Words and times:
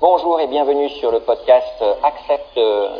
Bonjour 0.00 0.40
et 0.40 0.46
bienvenue 0.46 0.88
sur 0.90 1.10
le 1.10 1.18
podcast 1.18 1.82
Accepte 2.04 2.56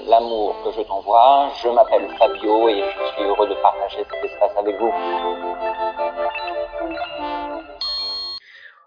l'amour 0.09 0.57
que 0.65 0.73
je 0.73 0.85
t'envoie. 0.85 1.53
Je 1.63 1.69
m'appelle 1.69 2.09
Fabio 2.19 2.69
et 2.69 2.81
je 2.81 3.13
suis 3.15 3.23
heureux 3.23 3.49
de 3.49 3.55
partager 3.63 3.99
cet 3.99 4.25
espace 4.25 4.51
avec 4.59 4.77
vous. 4.81 4.93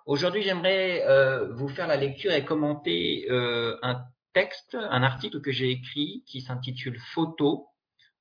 Aujourd'hui, 0.06 0.42
j'aimerais 0.42 1.06
euh, 1.08 1.54
vous 1.54 1.70
faire 1.70 1.88
la 1.88 1.96
lecture 1.96 2.34
et 2.34 2.44
commenter 2.44 3.28
euh, 3.30 3.78
un 3.82 4.02
texte, 4.34 4.76
un 4.76 5.04
article 5.04 5.40
que 5.40 5.54
j'ai 5.54 5.72
écrit 5.72 6.26
qui 6.28 6.42
s'intitule 6.42 7.00
Photo, 7.14 7.70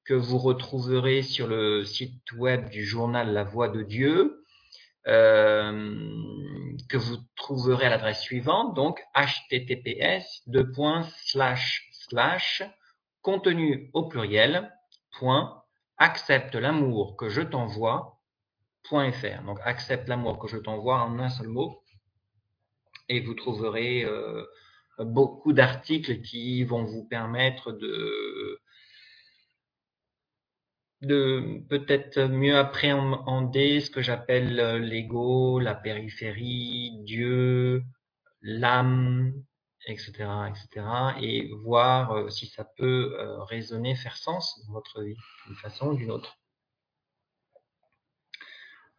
que 0.05 0.15
vous 0.15 0.39
retrouverez 0.39 1.23
sur 1.23 1.49
le 1.49 1.85
site 1.85 2.31
web 2.39 2.71
du 2.71 2.85
journal 2.85 3.33
La 3.33 3.43
Voix 3.43 3.69
de 3.69 3.83
Dieu. 3.83 4.40
Euh, 5.07 6.75
que 6.91 6.99
vous 6.99 7.17
trouverez 7.37 7.87
à 7.87 7.91
l'adresse 7.91 8.21
suivante, 8.21 8.75
donc 8.75 9.01
https 9.15 10.43
contenu 13.23 13.91
au 13.95 14.09
pluriel 14.09 14.71
point 15.19 15.63
accepte 15.97 16.55
l'amour 16.55 17.17
que 17.17 17.29
je 17.31 17.41
t'envoie 17.41 18.19
.fr. 18.85 19.43
Donc 19.47 19.59
accepte 19.63 20.09
l'amour 20.09 20.39
que 20.39 20.49
je 20.49 20.59
t'envoie 20.59 21.01
en 21.01 21.19
un 21.19 21.29
seul 21.29 21.49
mot 21.49 21.83
et 23.09 23.21
vous 23.21 23.35
trouverez 23.35 24.05
euh, 24.05 24.45
beaucoup 24.99 25.53
d'articles 25.53 26.21
qui 26.23 26.65
vont 26.65 26.85
vous 26.85 27.05
permettre 27.05 27.73
de 27.73 28.61
de 31.03 31.63
peut-être 31.69 32.21
mieux 32.21 32.57
appréhender 32.59 33.81
ce 33.81 33.91
que 33.91 34.03
j'appelle 34.03 34.61
euh, 34.61 34.79
l'ego, 34.79 35.59
la 35.59 35.75
périphérie, 35.75 37.01
Dieu, 37.05 37.85
l'âme, 38.43 39.33
etc., 39.87 40.13
etc., 40.49 40.87
et 41.21 41.51
voir 41.65 42.13
euh, 42.13 42.29
si 42.29 42.47
ça 42.47 42.65
peut 42.65 43.15
euh, 43.19 43.43
résonner, 43.45 43.95
faire 43.95 44.17
sens 44.17 44.61
dans 44.67 44.75
votre 44.75 45.03
vie, 45.03 45.17
d'une 45.47 45.57
façon 45.57 45.89
ou 45.89 45.95
d'une 45.95 46.11
autre. 46.11 46.37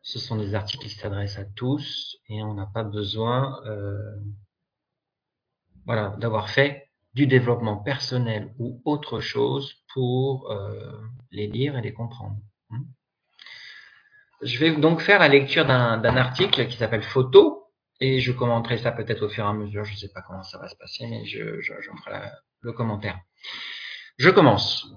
Ce 0.02 0.18
sont 0.18 0.38
des 0.38 0.56
articles 0.56 0.88
qui 0.88 0.96
s'adressent 0.96 1.38
à 1.38 1.46
tous 1.46 2.18
et 2.28 2.42
on 2.42 2.56
n'a 2.56 2.66
pas 2.66 2.84
besoin 2.84 3.62
voilà, 5.86 6.16
d'avoir 6.18 6.50
fait 6.50 6.91
du 7.14 7.28
développement 7.28 7.78
personnel 7.78 8.54
ou 8.58 8.82
autre 8.86 9.20
chose 9.20 9.76
pour 9.94 10.50
euh, 10.52 11.02
les 11.32 11.48
lire 11.48 11.78
et 11.78 11.82
les 11.82 11.94
comprendre. 11.94 12.38
Hmm. 12.70 12.84
Je 14.42 14.58
vais 14.60 14.76
donc 14.76 15.02
faire 15.02 15.20
la 15.20 15.28
lecture 15.28 15.66
d'un 15.66 16.18
article 16.18 16.68
qui 16.68 16.78
s'appelle 16.78 17.04
Photo 17.04 17.62
et 18.00 18.20
je 18.20 18.32
commenterai 18.32 18.80
ça 18.80 18.92
peut-être 18.92 19.24
au 19.24 19.30
fur 19.30 19.46
et 19.46 19.48
à 19.48 19.54
mesure. 19.54 19.86
Je 19.86 19.94
ne 19.94 19.98
sais 19.98 20.12
pas 20.12 20.22
comment 20.22 20.44
ça 20.44 20.58
va 20.58 20.68
se 20.68 20.76
passer, 20.76 21.06
mais 21.06 21.26
je, 21.26 21.62
ferai 22.04 22.30
le 22.62 22.74
commentaire. 22.74 23.20
Je 24.18 24.30
commence. 24.30 24.92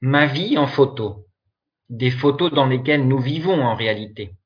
Ma 0.00 0.26
vie 0.26 0.56
en 0.58 0.68
photo. 0.68 1.26
Des 1.88 2.10
photos 2.10 2.52
dans 2.52 2.66
lesquelles 2.66 3.06
nous 3.06 3.18
vivons 3.18 3.62
en 3.62 3.74
réalité. 3.74 4.36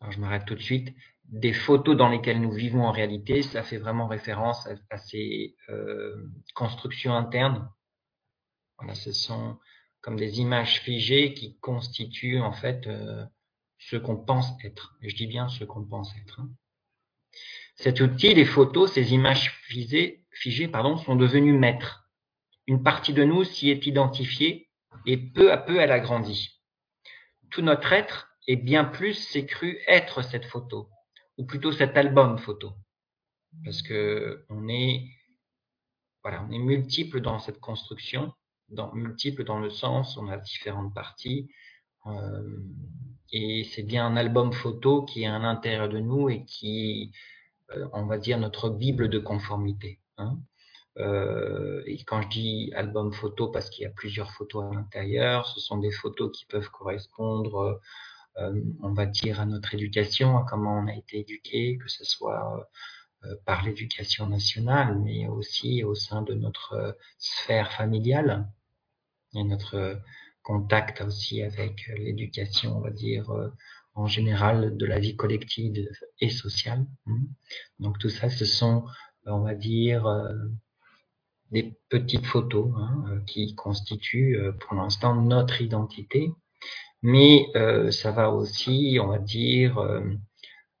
Alors 0.00 0.12
je 0.12 0.20
m'arrête 0.20 0.44
tout 0.44 0.54
de 0.54 0.62
suite 0.62 0.94
des 1.28 1.52
photos 1.52 1.96
dans 1.96 2.08
lesquelles 2.08 2.40
nous 2.40 2.52
vivons 2.52 2.84
en 2.84 2.92
réalité, 2.92 3.42
ça 3.42 3.62
fait 3.62 3.78
vraiment 3.78 4.06
référence 4.06 4.68
à, 4.90 4.98
ces 4.98 5.56
euh, 5.68 6.14
constructions 6.54 7.14
internes. 7.14 7.68
Voilà, 8.78 8.94
ce 8.94 9.12
sont 9.12 9.58
comme 10.02 10.16
des 10.16 10.40
images 10.40 10.80
figées 10.80 11.34
qui 11.34 11.58
constituent 11.58 12.40
en 12.40 12.52
fait 12.52 12.86
euh, 12.86 13.24
ce 13.78 13.96
qu'on 13.96 14.16
pense 14.16 14.52
être. 14.64 14.94
Je 15.02 15.16
dis 15.16 15.26
bien 15.26 15.48
ce 15.48 15.64
qu'on 15.64 15.84
pense 15.84 16.14
être. 16.22 16.40
Hein. 16.40 16.50
Cet 17.74 18.00
outil, 18.00 18.34
les 18.34 18.44
photos, 18.44 18.92
ces 18.92 19.12
images 19.12 19.50
figées, 19.64 20.24
figées 20.30 20.68
pardon, 20.68 20.96
sont 20.96 21.16
devenues 21.16 21.58
maîtres. 21.58 22.08
Une 22.66 22.82
partie 22.82 23.12
de 23.12 23.24
nous 23.24 23.44
s'y 23.44 23.70
est 23.70 23.86
identifiée 23.86 24.70
et 25.06 25.16
peu 25.16 25.52
à 25.52 25.58
peu 25.58 25.78
elle 25.78 25.92
a 25.92 26.00
grandi. 26.00 26.60
Tout 27.50 27.62
notre 27.62 27.92
être 27.92 28.28
et 28.46 28.56
bien 28.56 28.84
plus 28.84 29.14
s'est 29.14 29.46
cru 29.46 29.78
être 29.88 30.22
cette 30.22 30.46
photo 30.46 30.88
ou 31.38 31.44
plutôt 31.44 31.72
cet 31.72 31.96
album 31.96 32.38
photo. 32.38 32.72
Parce 33.64 33.82
que 33.82 34.44
on 34.48 34.68
est, 34.68 35.08
voilà, 36.22 36.44
on 36.48 36.52
est 36.52 36.58
multiple 36.58 37.20
dans 37.20 37.38
cette 37.38 37.60
construction, 37.60 38.32
dans, 38.68 38.92
multiple 38.94 39.44
dans 39.44 39.58
le 39.58 39.70
sens, 39.70 40.16
on 40.16 40.28
a 40.28 40.36
différentes 40.36 40.94
parties. 40.94 41.48
Euh, 42.06 42.58
et 43.32 43.64
c'est 43.64 43.82
bien 43.82 44.06
un 44.06 44.16
album 44.16 44.52
photo 44.52 45.04
qui 45.04 45.22
est 45.22 45.26
à 45.26 45.38
l'intérieur 45.38 45.88
de 45.88 45.98
nous 45.98 46.28
et 46.28 46.44
qui, 46.44 47.12
euh, 47.72 47.88
on 47.92 48.06
va 48.06 48.18
dire, 48.18 48.38
notre 48.38 48.70
Bible 48.70 49.08
de 49.08 49.18
conformité. 49.18 50.00
Hein. 50.18 50.38
Euh, 50.98 51.82
et 51.86 52.02
quand 52.04 52.22
je 52.22 52.28
dis 52.28 52.72
album 52.74 53.12
photo, 53.12 53.48
parce 53.48 53.68
qu'il 53.68 53.82
y 53.82 53.86
a 53.86 53.90
plusieurs 53.90 54.30
photos 54.32 54.64
à 54.64 54.74
l'intérieur, 54.74 55.46
ce 55.46 55.60
sont 55.60 55.78
des 55.78 55.90
photos 55.90 56.30
qui 56.32 56.46
peuvent 56.46 56.70
correspondre 56.70 57.80
on 58.38 58.92
va 58.92 59.06
dire, 59.06 59.40
à 59.40 59.46
notre 59.46 59.74
éducation, 59.74 60.36
à 60.36 60.44
comment 60.48 60.78
on 60.78 60.86
a 60.86 60.94
été 60.94 61.20
éduqué, 61.20 61.78
que 61.78 61.88
ce 61.88 62.04
soit 62.04 62.68
euh, 63.24 63.34
par 63.46 63.64
l'éducation 63.64 64.28
nationale, 64.28 64.98
mais 64.98 65.26
aussi 65.26 65.82
au 65.84 65.94
sein 65.94 66.22
de 66.22 66.34
notre 66.34 66.74
euh, 66.74 66.92
sphère 67.18 67.72
familiale 67.72 68.50
et 69.34 69.42
notre 69.42 70.00
contact 70.42 71.00
aussi 71.00 71.42
avec 71.42 71.86
l'éducation, 71.98 72.76
on 72.76 72.80
va 72.80 72.90
dire, 72.90 73.32
en 73.94 74.06
général 74.06 74.76
de 74.76 74.86
la 74.86 75.00
vie 75.00 75.16
collective 75.16 75.88
et 76.20 76.30
sociale. 76.30 76.86
Hein. 77.06 77.18
Donc 77.80 77.98
tout 77.98 78.08
ça, 78.08 78.30
ce 78.30 78.44
sont, 78.44 78.86
on 79.24 79.40
va 79.40 79.54
dire, 79.54 80.06
des 81.50 81.76
petites 81.88 82.26
photos 82.26 82.70
hein, 82.76 83.22
qui 83.26 83.56
constituent 83.56 84.38
pour 84.60 84.76
l'instant 84.76 85.20
notre 85.20 85.60
identité 85.60 86.32
mais 87.06 87.48
euh, 87.54 87.92
ça 87.92 88.10
va 88.10 88.30
aussi, 88.32 88.98
on 89.00 89.06
va 89.06 89.20
dire, 89.20 89.78
euh, 89.78 90.02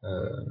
euh, 0.02 0.44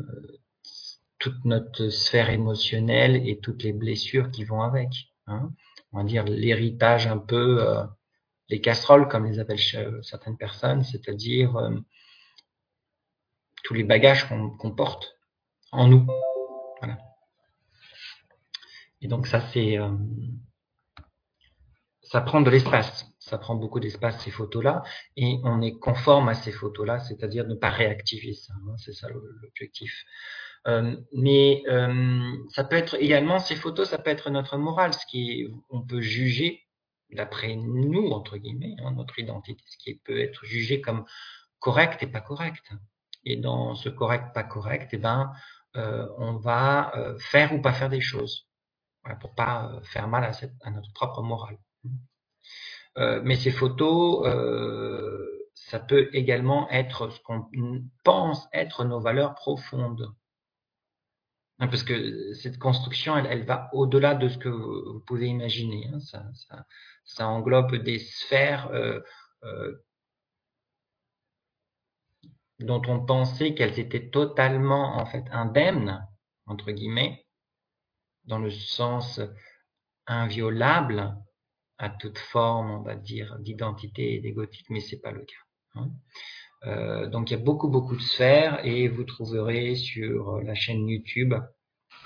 toute 1.19 1.43
notre 1.43 1.89
sphère 1.89 2.29
émotionnelle 2.29 3.27
et 3.27 3.41
toutes 3.41 3.61
les 3.61 3.73
blessures 3.73 4.31
qui 4.31 4.45
vont 4.45 4.61
avec. 4.61 4.87
Hein. 5.27 5.51
On 5.91 5.97
va 5.97 6.05
dire 6.05 6.23
l'héritage 6.23 7.07
un 7.07 7.17
peu, 7.17 7.61
les 8.47 8.61
casseroles 8.61 9.09
comme 9.09 9.25
les 9.25 9.39
appellent 9.39 10.01
certaines 10.01 10.37
personnes, 10.37 10.85
c'est-à-dire 10.85 11.53
tous 13.65 13.73
les 13.73 13.83
bagages 13.83 14.29
qu'on 14.29 14.75
porte 14.75 15.17
en 15.73 15.87
nous. 15.89 16.07
Voilà. 16.79 16.99
Et 19.01 19.09
donc 19.09 19.27
ça 19.27 19.41
c'est, 19.51 19.77
ça 22.01 22.21
prend 22.21 22.39
de 22.39 22.49
l'espace 22.49 23.14
ça 23.25 23.39
prend 23.39 23.55
beaucoup 23.55 23.79
d'espace 23.79 24.23
ces 24.23 24.29
photos-là, 24.29 24.83
et 25.17 25.39
on 25.43 25.61
est 25.61 25.79
conforme 25.79 26.29
à 26.29 26.35
ces 26.35 26.51
photos-là, 26.51 26.99
c'est-à-dire 26.99 27.47
ne 27.47 27.55
pas 27.55 27.71
réactiver 27.71 28.33
ça. 28.33 28.53
Hein, 28.53 28.75
c'est 28.77 28.93
ça 28.93 29.07
l'objectif. 29.09 30.05
Euh, 30.67 30.95
mais 31.11 31.63
euh, 31.67 32.33
ça 32.49 32.63
peut 32.63 32.75
être 32.75 32.95
également 33.01 33.39
ces 33.39 33.55
photos, 33.55 33.89
ça 33.89 33.97
peut 33.97 34.11
être 34.11 34.29
notre 34.29 34.57
morale, 34.57 34.93
ce 34.93 35.05
qui 35.07 35.47
on 35.69 35.81
peut 35.81 36.01
juger 36.01 36.61
d'après 37.11 37.55
nous 37.55 38.09
entre 38.11 38.37
guillemets, 38.37 38.75
hein, 38.83 38.91
notre 38.91 39.17
identité, 39.19 39.63
ce 39.67 39.77
qui 39.77 39.95
peut 39.95 40.19
être 40.19 40.45
jugé 40.45 40.81
comme 40.81 41.05
correct 41.59 42.03
et 42.03 42.07
pas 42.07 42.21
correct. 42.21 42.71
Et 43.23 43.37
dans 43.37 43.73
ce 43.75 43.89
correct 43.89 44.33
pas 44.33 44.43
correct, 44.43 44.89
eh 44.93 44.97
ben 44.97 45.31
euh, 45.77 46.07
on 46.17 46.37
va 46.37 46.93
faire 47.19 47.53
ou 47.53 47.61
pas 47.61 47.73
faire 47.73 47.89
des 47.89 48.01
choses, 48.01 48.47
voilà, 49.03 49.17
pour 49.17 49.33
pas 49.35 49.79
faire 49.83 50.07
mal 50.07 50.23
à, 50.23 50.71
notre 50.71 50.93
propre 50.93 51.21
morale. 51.23 51.57
Euh, 52.97 53.21
mais 53.23 53.35
ces 53.35 53.51
photos, 53.51 54.25
euh, 54.25 55.49
ça 55.53 55.79
peut 55.79 56.09
également 56.13 56.69
être 56.69 57.09
ce 57.09 57.19
qu'on 57.21 57.49
pense 58.03 58.47
être 58.53 58.85
nos 58.85 58.99
valeurs 58.99 59.35
profondes. 59.35 60.13
Hein, 61.59 61.67
parce 61.67 61.83
que 61.83 62.33
cette 62.33 62.57
construction, 62.59 63.17
elle, 63.17 63.45
va 63.45 63.69
au-delà 63.73 64.15
de 64.15 64.27
ce 64.27 64.37
que 64.37 64.49
vous, 64.49 64.99
pouvez 65.01 65.27
imaginer. 65.27 65.89
Hein. 65.93 65.99
Ça, 67.05 67.27
englobe 67.27 67.75
des 67.75 67.99
sphères 67.99 68.69
euh, 68.71 69.01
dont 72.59 72.81
on 72.87 73.05
pensait 73.05 73.53
qu'elles 73.53 73.79
étaient 73.79 74.09
totalement 74.09 74.97
en 74.97 75.05
fait 75.05 75.25
indemnes 75.31 76.05
entre 76.47 76.71
guillemets, 76.71 77.25
dans 78.25 78.39
le 78.39 78.51
sens 78.51 79.21
inviolable, 80.07 81.15
à 81.77 81.89
toute 81.89 82.17
forme, 82.17 82.71
on 82.71 82.81
va 82.81 82.95
dire, 82.95 83.37
d'identité 83.39 84.15
et 84.15 84.19
d'égotisme, 84.19 84.73
mais 84.73 84.79
c'est 84.79 85.01
pas 85.01 85.11
le 85.11 85.21
cas. 85.21 85.35
Hein. 85.75 85.89
Euh, 86.65 87.07
donc 87.07 87.29
il 87.29 87.33
y 87.33 87.39
a 87.39 87.43
beaucoup 87.43 87.69
beaucoup 87.69 87.95
de 87.95 88.01
sphères 88.01 88.65
et 88.65 88.87
vous 88.87 89.03
trouverez 89.03 89.75
sur 89.75 90.41
la 90.41 90.55
chaîne 90.55 90.87
YouTube 90.87 91.35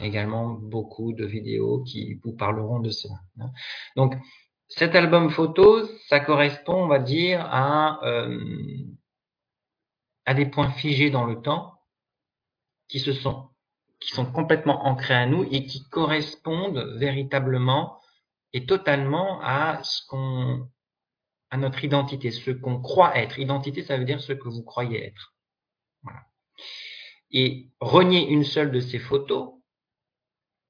également 0.01 0.49
beaucoup 0.49 1.13
de 1.13 1.25
vidéos 1.25 1.83
qui 1.83 2.15
vous 2.23 2.33
parleront 2.33 2.79
de 2.79 2.89
cela. 2.89 3.15
Hein. 3.39 3.51
Donc 3.95 4.15
cet 4.67 4.95
album 4.95 5.29
photo, 5.29 5.87
ça 6.07 6.19
correspond, 6.19 6.83
on 6.83 6.87
va 6.87 6.99
dire, 6.99 7.41
à, 7.41 7.99
euh, 8.05 8.39
à 10.25 10.33
des 10.33 10.45
points 10.45 10.71
figés 10.71 11.09
dans 11.09 11.25
le 11.25 11.41
temps 11.41 11.73
qui 12.87 12.99
se 12.99 13.13
sont 13.13 13.49
qui 13.99 14.11
sont 14.11 14.25
complètement 14.25 14.85
ancrés 14.85 15.15
à 15.15 15.25
nous 15.25 15.43
et 15.51 15.65
qui 15.65 15.83
correspondent 15.89 16.95
véritablement 16.97 17.98
et 18.53 18.65
totalement 18.65 19.39
à 19.41 19.81
ce 19.83 20.05
qu'on, 20.07 20.69
à 21.49 21.57
notre 21.57 21.83
identité, 21.83 22.31
ce 22.31 22.51
qu'on 22.51 22.81
croit 22.81 23.17
être. 23.17 23.39
Identité, 23.39 23.83
ça 23.83 23.97
veut 23.97 24.05
dire 24.05 24.21
ce 24.21 24.33
que 24.33 24.47
vous 24.49 24.63
croyez 24.63 25.03
être. 25.03 25.35
Voilà. 26.03 26.21
Et 27.31 27.69
renier 27.79 28.27
une 28.29 28.43
seule 28.43 28.71
de 28.71 28.79
ces 28.79 28.99
photos, 28.99 29.53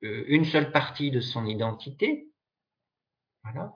euh, 0.03 0.23
une 0.27 0.45
seule 0.45 0.71
partie 0.71 1.11
de 1.11 1.21
son 1.21 1.45
identité, 1.45 2.27
voilà, 3.43 3.73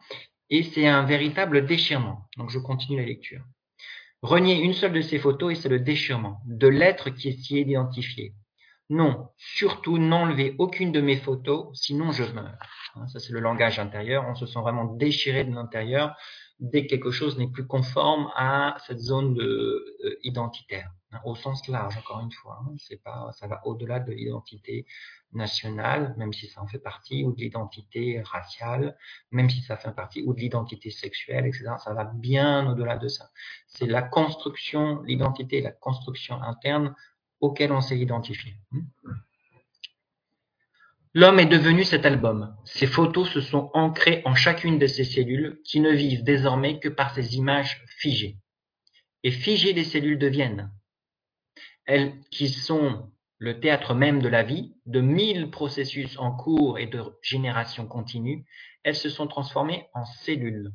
et 0.49 0.63
c'est 0.63 0.87
un 0.87 1.03
véritable 1.03 1.65
déchirement. 1.65 2.27
Donc 2.37 2.49
je 2.49 2.59
continue 2.59 2.97
la 2.97 3.05
lecture. 3.05 3.43
Renier 4.21 4.61
une 4.61 4.73
seule 4.73 4.93
de 4.93 5.01
ces 5.01 5.19
photos 5.19 5.53
et 5.53 5.55
c'est 5.55 5.69
le 5.69 5.79
déchirement 5.79 6.41
de 6.45 6.67
l'être 6.67 7.09
qui 7.09 7.29
est 7.29 7.37
si 7.37 7.59
identifié. 7.59 8.33
Non, 8.89 9.29
surtout 9.37 9.97
n'enlevez 9.97 10.55
aucune 10.59 10.91
de 10.91 11.01
mes 11.01 11.17
photos, 11.17 11.69
sinon 11.73 12.11
je 12.11 12.23
meurs. 12.25 12.57
Hein, 12.95 13.07
ça, 13.07 13.19
c'est 13.19 13.31
le 13.31 13.39
langage 13.39 13.79
intérieur. 13.79 14.25
On 14.27 14.35
se 14.35 14.45
sent 14.45 14.59
vraiment 14.59 14.85
déchiré 14.85 15.45
de 15.45 15.53
l'intérieur 15.53 16.15
dès 16.59 16.83
que 16.83 16.89
quelque 16.89 17.11
chose 17.11 17.37
n'est 17.37 17.47
plus 17.49 17.65
conforme 17.65 18.29
à 18.35 18.77
cette 18.85 18.99
zone 18.99 19.33
de, 19.33 19.97
euh, 20.05 20.19
identitaire, 20.23 20.91
hein, 21.11 21.19
au 21.25 21.35
sens 21.35 21.67
large, 21.67 21.97
encore 21.97 22.19
une 22.19 22.31
fois. 22.31 22.61
Hein. 22.65 22.75
pas, 23.03 23.31
ça 23.33 23.47
va 23.47 23.65
au-delà 23.65 23.99
de 23.99 24.11
l'identité 24.11 24.85
nationale, 25.31 26.13
même 26.17 26.31
si 26.31 26.47
ça 26.47 26.61
en 26.61 26.67
fait 26.67 26.79
partie, 26.79 27.23
ou 27.23 27.33
de 27.33 27.41
l'identité 27.41 28.21
raciale, 28.21 28.97
même 29.31 29.49
si 29.49 29.61
ça 29.61 29.77
fait 29.77 29.93
partie, 29.93 30.21
ou 30.21 30.33
de 30.33 30.39
l'identité 30.39 30.91
sexuelle, 30.91 31.45
etc. 31.45 31.75
Ça 31.83 31.93
va 31.93 32.05
bien 32.05 32.69
au-delà 32.69 32.97
de 32.97 33.07
ça. 33.07 33.29
C'est 33.67 33.87
la 33.87 34.01
construction, 34.01 35.01
l'identité, 35.03 35.61
la 35.61 35.71
construction 35.71 36.41
interne 36.41 36.95
auquel 37.43 37.73
on 37.73 37.81
s'est 37.81 37.99
identifié. 37.99 38.53
L'homme 41.13 41.39
est 41.39 41.45
devenu 41.45 41.83
cet 41.83 42.05
album. 42.05 42.55
Ses 42.63 42.87
photos 42.87 43.29
se 43.29 43.41
sont 43.41 43.69
ancrées 43.73 44.21
en 44.23 44.33
chacune 44.33 44.79
de 44.79 44.87
ses 44.87 45.03
cellules 45.03 45.59
qui 45.65 45.81
ne 45.81 45.91
vivent 45.91 46.23
désormais 46.23 46.79
que 46.79 46.87
par 46.87 47.13
ces 47.13 47.35
images 47.35 47.83
figées. 47.97 48.37
Et 49.23 49.31
figées 49.31 49.73
les 49.73 49.83
cellules 49.83 50.17
deviennent. 50.17 50.71
Elles 51.85 52.17
qui 52.31 52.47
sont 52.47 53.11
le 53.39 53.59
théâtre 53.59 53.93
même 53.93 54.21
de 54.21 54.29
la 54.29 54.43
vie, 54.43 54.73
de 54.85 55.01
mille 55.01 55.51
processus 55.51 56.17
en 56.17 56.31
cours 56.31 56.79
et 56.79 56.87
de 56.87 57.03
générations 57.21 57.87
continues, 57.87 58.45
elles 58.83 58.95
se 58.95 59.09
sont 59.09 59.27
transformées 59.27 59.89
en 59.93 60.05
cellules. 60.05 60.71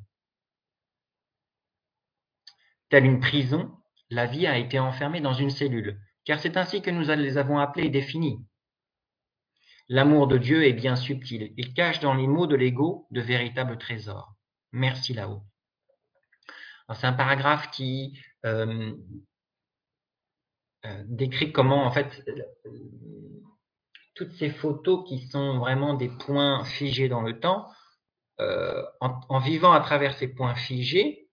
Telle 2.91 3.06
une 3.06 3.21
prison, 3.21 3.73
la 4.11 4.26
vie 4.26 4.47
a 4.47 4.59
été 4.59 4.79
enfermée 4.79 5.23
dans 5.23 5.32
une 5.32 5.50
cellule, 5.50 5.99
car 6.28 6.38
c'est 6.38 6.58
ainsi 6.58 6.82
que 6.82 6.90
nous 6.90 7.08
les 7.08 7.38
avons 7.38 7.58
appelés 7.58 7.86
et 7.86 7.90
définis. 7.90 8.44
L'amour 9.88 10.26
de 10.26 10.36
Dieu 10.36 10.66
est 10.66 10.75
bien 10.75 10.94
subtil. 10.94 11.54
Il 11.56 11.72
cache 11.72 12.00
dans 12.00 12.12
les 12.12 12.26
mots 12.26 12.46
de 12.46 12.54
l'ego 12.54 13.06
de 13.10 13.22
véritables 13.22 13.78
trésors. 13.78 14.34
Merci 14.70 15.14
là-haut. 15.14 15.42
C'est 16.94 17.06
un 17.06 17.14
paragraphe 17.14 17.70
qui 17.70 18.20
euh, 18.44 18.92
euh, 20.84 21.02
décrit 21.06 21.50
comment, 21.50 21.86
en 21.86 21.90
fait, 21.90 22.22
euh, 22.28 22.70
toutes 24.14 24.32
ces 24.32 24.50
photos 24.50 25.08
qui 25.08 25.28
sont 25.28 25.58
vraiment 25.58 25.94
des 25.94 26.10
points 26.10 26.62
figés 26.66 27.08
dans 27.08 27.22
le 27.22 27.40
temps, 27.40 27.70
en, 29.00 29.38
vivant 29.40 29.72
à 29.72 29.80
travers 29.80 30.14
ces 30.19 30.28
points 30.28 30.54
figés, 30.54 31.30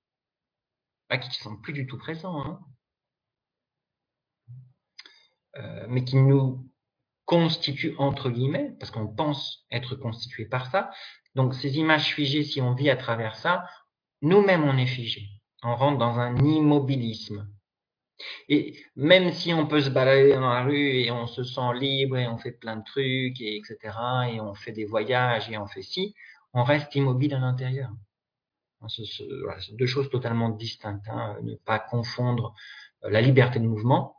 bah, 1.10 1.18
qui 1.18 1.28
ne 1.28 1.34
sont 1.34 1.58
plus 1.58 1.74
du 1.74 1.86
tout 1.86 1.98
présents, 1.98 2.42
hein, 2.42 2.60
euh, 5.58 5.86
mais 5.88 6.04
qui 6.04 6.18
nous 6.18 6.70
constitue 7.26 7.96
entre 7.98 8.30
guillemets, 8.30 8.76
parce 8.80 8.92
qu'on 8.92 9.08
pense 9.08 9.66
être 9.72 9.96
constitué 9.96 10.46
par 10.46 10.70
ça. 10.70 10.92
Donc 11.36 11.54
ces 11.54 11.78
images 11.78 12.14
figées, 12.14 12.44
si 12.44 12.62
on 12.62 12.74
vit 12.74 12.90
à 12.90 12.96
travers 12.96 13.36
ça, 13.36 13.66
nous-mêmes 14.22 14.64
on 14.64 14.78
est 14.78 14.86
figé. 14.86 15.28
On 15.64 15.76
rentre 15.76 15.98
dans 15.98 16.20
un 16.20 16.38
immobilisme. 16.38 17.50
Et 18.48 18.80
même 18.96 19.32
si 19.32 19.54
on 19.54 19.68
peut 19.68 19.82
se 19.82 19.90
balader 19.90 20.34
dans 20.34 20.54
la 20.54 20.64
rue 20.64 21.02
et 21.02 21.12
on 21.12 21.28
se 21.28 21.44
sent 21.44 21.74
libre 21.80 22.18
et 22.18 22.28
on 22.28 22.38
fait 22.38 22.54
plein 22.54 22.78
de 22.78 22.84
trucs 22.84 23.42
et 23.42 23.58
etc. 23.58 23.78
et 24.32 24.40
on 24.40 24.54
fait 24.54 24.72
des 24.72 24.86
voyages 24.86 25.50
et 25.50 25.58
on 25.58 25.68
fait 25.68 25.82
ci, 25.82 26.16
on 26.54 26.64
reste 26.64 26.96
immobile 26.96 27.34
à 27.34 27.40
l'intérieur. 27.40 27.92
C'est 28.88 29.76
deux 29.76 29.88
choses 29.88 30.10
totalement 30.10 30.50
distinctes. 30.50 31.08
Hein. 31.10 31.38
Ne 31.44 31.56
pas 31.56 31.80
confondre 31.80 32.54
la 33.02 33.20
liberté 33.20 33.60
de 33.60 33.66
mouvement 33.66 34.15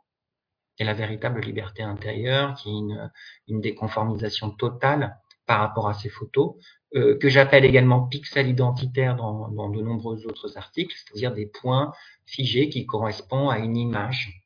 et 0.79 0.83
la 0.83 0.93
véritable 0.93 1.41
liberté 1.41 1.83
intérieure, 1.83 2.53
qui 2.55 2.69
est 2.69 3.11
une, 3.47 3.61
déconformisation 3.61 4.51
totale 4.51 5.17
par 5.45 5.59
rapport 5.59 5.87
à 5.87 5.93
ces 5.93 6.09
photos, 6.09 6.55
euh, 6.95 7.17
que 7.17 7.29
j'appelle 7.29 7.65
également 7.65 8.07
pixels 8.07 8.47
identitaires 8.47 9.15
dans, 9.15 9.69
de 9.69 9.81
nombreux 9.81 10.25
autres 10.27 10.57
articles, 10.57 10.95
c'est-à-dire 10.95 11.33
des 11.33 11.47
points 11.47 11.93
figés 12.25 12.69
qui 12.69 12.85
correspondent 12.85 13.51
à 13.51 13.57
une 13.57 13.77
image. 13.77 14.43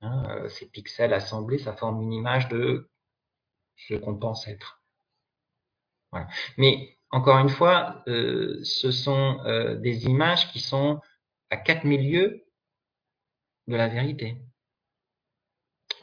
Hein, 0.00 0.24
euh, 0.30 0.48
ces 0.48 0.66
pixels 0.66 1.12
assemblés, 1.12 1.58
ça 1.58 1.74
forme 1.74 2.02
une 2.02 2.12
image 2.12 2.48
de 2.48 2.90
ce 3.76 3.94
qu'on 3.94 4.16
pense 4.16 4.46
être. 4.48 4.82
Mais 6.56 6.96
encore 7.10 7.38
une 7.38 7.50
fois, 7.50 8.02
euh, 8.08 8.58
ce 8.62 8.90
sont 8.90 9.42
des 9.82 10.06
images 10.06 10.50
qui 10.50 10.60
sont 10.60 11.00
à 11.50 11.58
quatre 11.58 11.84
milieux 11.84 12.46
de 13.66 13.76
la 13.76 13.88
vérité. 13.88 14.38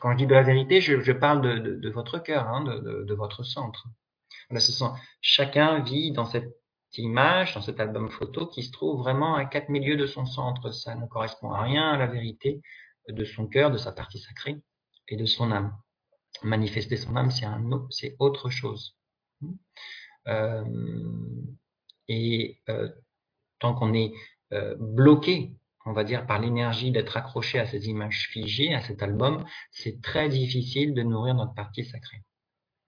Quand 0.03 0.11
je 0.11 0.17
dis 0.17 0.27
de 0.27 0.33
la 0.33 0.43
vérité, 0.43 0.81
je, 0.81 1.11
parle 1.13 1.41
de, 1.63 1.89
votre 1.89 2.19
cœur, 2.19 2.49
hein, 2.49 2.65
de, 2.65 3.13
votre 3.13 3.43
centre. 3.43 3.87
chacun 5.21 5.79
vit 5.79 6.11
dans 6.11 6.25
cette 6.25 6.57
image, 6.97 7.53
dans 7.53 7.61
cet 7.61 7.79
album 7.79 8.09
photo 8.09 8.45
qui 8.47 8.63
se 8.63 8.71
trouve 8.73 8.99
vraiment 8.99 9.35
à 9.35 9.45
quatre 9.45 9.69
milieux 9.69 9.95
de 9.95 10.05
son 10.05 10.25
centre. 10.25 10.71
Ça 10.71 10.95
ne 10.95 11.05
correspond 11.05 11.51
à 11.51 11.61
rien 11.61 11.91
à 11.91 11.97
la 11.97 12.07
vérité 12.07 12.61
de 13.07 13.23
son 13.23 13.47
cœur, 13.47 13.71
de 13.71 13.77
sa 13.77 13.93
partie 13.93 14.19
sacrée 14.19 14.57
et 15.07 15.15
de 15.15 15.25
son 15.25 15.53
âme. 15.53 15.73
Manifester 16.41 16.97
son 16.97 17.15
âme, 17.15 17.31
c'est 17.89 18.17
autre 18.19 18.49
chose. 18.49 18.97
Euh, 20.27 20.65
et 22.09 22.59
euh, 22.67 22.89
tant 23.59 23.73
qu'on 23.73 23.93
est 23.93 24.11
euh, 24.51 24.75
bloqué 24.77 25.55
on 25.85 25.93
va 25.93 26.03
dire, 26.03 26.25
par 26.25 26.39
l'énergie 26.39 26.91
d'être 26.91 27.17
accroché 27.17 27.59
à 27.59 27.65
ces 27.65 27.87
images 27.87 28.27
figées, 28.29 28.73
à 28.73 28.81
cet 28.81 29.03
album, 29.03 29.45
c'est 29.71 30.01
très 30.01 30.29
difficile 30.29 30.93
de 30.93 31.03
nourrir 31.03 31.35
notre 31.35 31.53
partie 31.53 31.83
sacrée. 31.83 32.23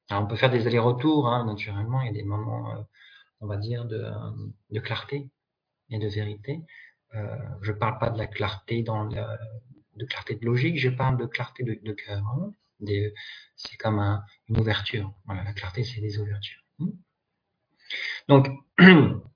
On 0.10 0.28
peut 0.28 0.36
faire 0.36 0.52
des 0.52 0.68
allers-retours, 0.68 1.28
hein, 1.28 1.46
naturellement, 1.46 2.02
il 2.02 2.08
y 2.08 2.10
a 2.10 2.14
des 2.14 2.24
moments, 2.24 2.72
euh, 2.72 2.82
on 3.42 3.48
va 3.48 3.58
dire, 3.58 3.86
de, 3.86 4.80
clarté 4.80 5.30
et 5.90 6.00
de 6.00 6.08
vérité. 6.08 6.62
Euh, 7.16 7.38
je 7.62 7.72
parle 7.72 7.98
pas 8.00 8.10
de 8.10 8.18
la 8.18 8.28
clarté 8.28 8.84
dans 8.84 9.06
de 9.06 10.06
clarté 10.06 10.36
de 10.36 10.46
logique, 10.46 10.78
je 10.78 10.90
parle 10.90 11.18
de 11.18 11.26
clarté 11.26 11.64
de, 11.64 11.94
cœur. 11.94 12.22
Hein. 12.28 12.54
c'est 13.56 13.78
comme 13.78 14.00
un, 14.00 14.24
une 14.48 14.60
ouverture. 14.60 15.14
La 15.28 15.54
clarté, 15.54 15.84
c'est 15.84 16.02
des 16.02 16.20
ouvertures. 16.20 16.62
Donc, 18.28 18.50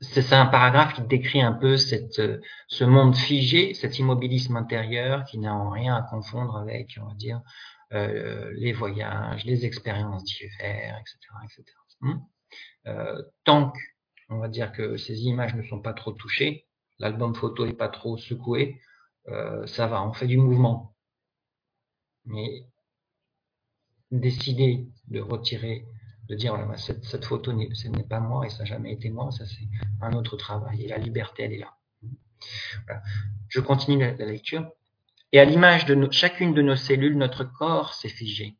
c'est 0.00 0.32
un 0.32 0.46
paragraphe 0.46 0.94
qui 0.94 1.02
décrit 1.02 1.42
un 1.42 1.52
peu 1.52 1.74
euh, 1.74 2.40
ce 2.68 2.84
monde 2.84 3.16
figé, 3.16 3.74
cet 3.74 3.98
immobilisme 3.98 4.56
intérieur 4.56 5.24
qui 5.24 5.38
n'a 5.38 5.54
en 5.54 5.70
rien 5.70 5.96
à 5.96 6.02
confondre 6.02 6.56
avec, 6.56 6.98
on 7.02 7.06
va 7.06 7.14
dire, 7.14 7.40
euh, 7.92 8.52
les 8.56 8.72
voyages, 8.72 9.44
les 9.44 9.64
expériences 9.66 10.22
d'hiver, 10.24 11.00
etc., 11.00 11.18
etc. 11.44 11.76
Hmm? 12.00 12.18
Euh, 12.86 13.22
tant 13.44 13.70
que, 13.70 13.78
on 14.28 14.38
va 14.38 14.48
dire 14.48 14.72
que 14.72 14.96
ces 14.96 15.22
images 15.22 15.54
ne 15.54 15.62
sont 15.62 15.80
pas 15.80 15.94
trop 15.94 16.12
touchées, 16.12 16.66
l'album 17.00 17.34
photo 17.34 17.66
n'est 17.66 17.72
pas 17.72 17.88
trop 17.88 18.16
secoué, 18.16 18.80
ça 19.66 19.86
va, 19.86 20.02
on 20.02 20.14
fait 20.14 20.26
du 20.26 20.38
mouvement. 20.38 20.94
Mais 22.24 22.64
décider 24.10 24.88
de 25.08 25.20
retirer 25.20 25.84
de 26.28 26.34
dire 26.34 26.54
voilà, 26.54 26.76
cette 26.76 27.24
photo 27.24 27.52
ce 27.74 27.88
n'est 27.88 28.02
pas 28.04 28.20
moi 28.20 28.46
et 28.46 28.50
ça 28.50 28.60
n'a 28.60 28.64
jamais 28.66 28.92
été 28.92 29.10
moi, 29.10 29.30
ça 29.30 29.44
c'est 29.46 29.66
un 30.00 30.12
autre 30.12 30.36
travail 30.36 30.86
la 30.86 30.98
liberté 30.98 31.44
elle 31.44 31.52
est 31.52 31.58
là. 31.58 31.74
Je 33.48 33.60
continue 33.60 33.98
la, 33.98 34.12
lecture. 34.26 34.70
Et 35.32 35.40
à 35.40 35.44
l'image 35.44 35.86
de 35.86 36.10
chacune 36.10 36.54
de 36.54 36.62
nos 36.62 36.76
cellules, 36.76 37.16
notre 37.16 37.44
corps 37.44 37.94
s'est 37.94 38.08
figé. 38.08 38.56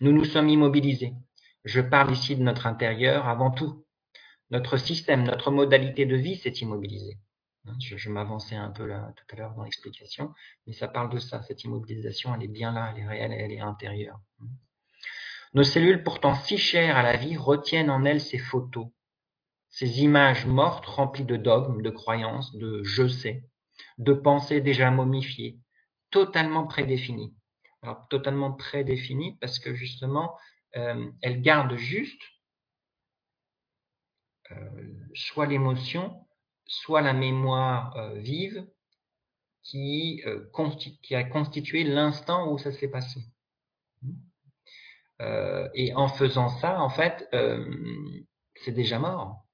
Nous 0.00 0.12
nous 0.12 0.24
sommes 0.24 0.48
immobilisés. 0.48 1.12
Je 1.64 1.80
parle 1.80 2.12
ici 2.12 2.36
de 2.36 2.42
notre 2.42 2.66
intérieur 2.66 3.28
avant 3.28 3.50
tout. 3.50 3.84
Notre 4.50 4.76
système, 4.76 5.24
notre 5.24 5.50
modalité 5.50 6.06
de 6.06 6.16
vie 6.16 6.36
s'est 6.36 6.50
immobilisé. 6.50 7.18
Je, 7.80 7.98
je 7.98 8.08
m'avançais 8.08 8.56
un 8.56 8.70
peu 8.70 8.88
tout 8.88 9.34
à 9.34 9.36
l'heure 9.36 9.54
dans 9.54 9.64
l'explication, 9.64 10.32
mais 10.66 10.72
ça 10.72 10.88
parle 10.88 11.10
de 11.10 11.18
ça. 11.18 11.42
Cette 11.42 11.64
immobilisation, 11.64 12.34
elle 12.34 12.44
est 12.44 12.48
bien 12.48 12.72
là, 12.72 12.94
elle 12.94 13.02
est 13.02 13.06
réelle, 13.06 13.32
elle 13.32 13.52
est 13.52 13.60
intérieure. 13.60 14.18
Nos 15.52 15.64
cellules, 15.64 16.02
pourtant 16.02 16.34
si 16.34 16.56
chères 16.56 16.96
à 16.96 17.02
la 17.02 17.16
vie, 17.16 17.36
retiennent 17.36 17.90
en 17.90 18.04
elles 18.04 18.20
ces 18.20 18.38
photos, 18.38 18.88
ces 19.70 20.00
images 20.00 20.46
mortes 20.46 20.86
remplies 20.86 21.24
de 21.24 21.36
dogmes, 21.36 21.82
de 21.82 21.90
croyances, 21.90 22.54
de 22.56 22.82
je 22.82 23.06
sais, 23.06 23.44
de 23.98 24.12
pensées 24.12 24.60
déjà 24.60 24.90
momifiées, 24.90 25.58
totalement 26.10 26.66
prédéfinies. 26.66 27.34
alors 27.82 28.08
totalement 28.08 28.52
prédéfinie, 28.52 29.36
parce 29.40 29.58
que 29.58 29.74
justement, 29.74 30.36
euh, 30.76 31.10
elle 31.22 31.42
garde 31.42 31.76
juste 31.76 32.20
euh, 34.50 35.08
soit 35.14 35.46
l'émotion, 35.46 36.26
soit 36.66 37.02
la 37.02 37.12
mémoire 37.12 37.96
euh, 37.96 38.18
vive 38.18 38.66
qui, 39.62 40.22
qui, 41.02 41.14
a 41.14 41.24
constitué 41.24 41.84
l'instant 41.84 42.50
où 42.50 42.58
ça 42.58 42.72
s'est 42.72 42.88
passé. 42.88 43.20
et 45.74 45.92
en 45.94 46.08
faisant 46.08 46.48
ça, 46.48 46.80
en 46.80 46.88
fait, 46.88 47.28
c'est 48.54 48.72
déjà 48.72 48.98
mort 48.98 49.47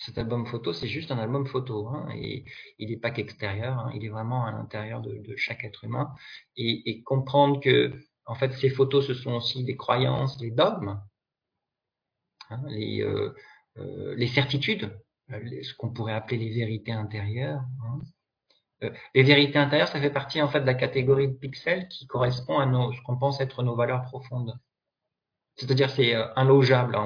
cet 0.00 0.16
album 0.18 0.46
photo, 0.46 0.72
c'est 0.72 0.88
juste 0.88 1.10
un 1.10 1.18
album 1.18 1.46
photo. 1.46 1.88
Hein, 1.88 2.08
et 2.16 2.44
il 2.78 2.90
n'est 2.90 2.96
pas 2.96 3.10
qu'extérieur, 3.10 3.78
hein, 3.78 3.92
il 3.94 4.04
est 4.04 4.08
vraiment 4.08 4.46
à 4.46 4.52
l'intérieur 4.52 5.00
de, 5.02 5.36
chaque 5.36 5.62
être 5.64 5.84
humain. 5.84 6.10
Et, 6.56 7.02
comprendre 7.02 7.60
que, 7.60 7.92
en 8.26 8.34
fait, 8.34 8.52
ces 8.54 8.70
photos, 8.70 9.06
ce 9.06 9.14
sont 9.14 9.32
aussi 9.34 9.64
des 9.64 9.76
croyances, 9.76 10.40
les 10.40 10.50
dogmes, 10.50 11.00
hein, 12.50 12.62
les, 12.68 13.02
euh, 13.02 13.34
euh, 13.78 14.14
les, 14.16 14.26
certitudes, 14.26 14.90
euh, 15.32 15.62
ce 15.62 15.74
qu'on 15.74 15.90
pourrait 15.90 16.14
appeler 16.14 16.38
les 16.38 16.50
vérités 16.50 16.92
intérieures. 16.92 17.62
les 19.14 19.22
vérités 19.22 19.58
intérieures, 19.58 19.88
ça 19.88 20.00
fait 20.00 20.10
partie 20.10 20.40
en 20.40 20.48
fait 20.48 20.60
de 20.62 20.66
la 20.66 20.74
catégorie 20.74 21.28
de 21.28 21.34
pixels 21.34 21.88
qui 21.88 22.06
correspond 22.06 22.58
à 22.58 22.66
ce 22.94 23.02
qu'on 23.02 23.18
pense 23.18 23.40
être 23.40 23.62
nos 23.62 23.76
valeurs 23.76 24.04
profondes. 24.04 24.58
C'est-à-dire 25.60 25.90
c'est 25.90 26.14
euh, 26.14 26.26
inlogeable, 26.36 26.96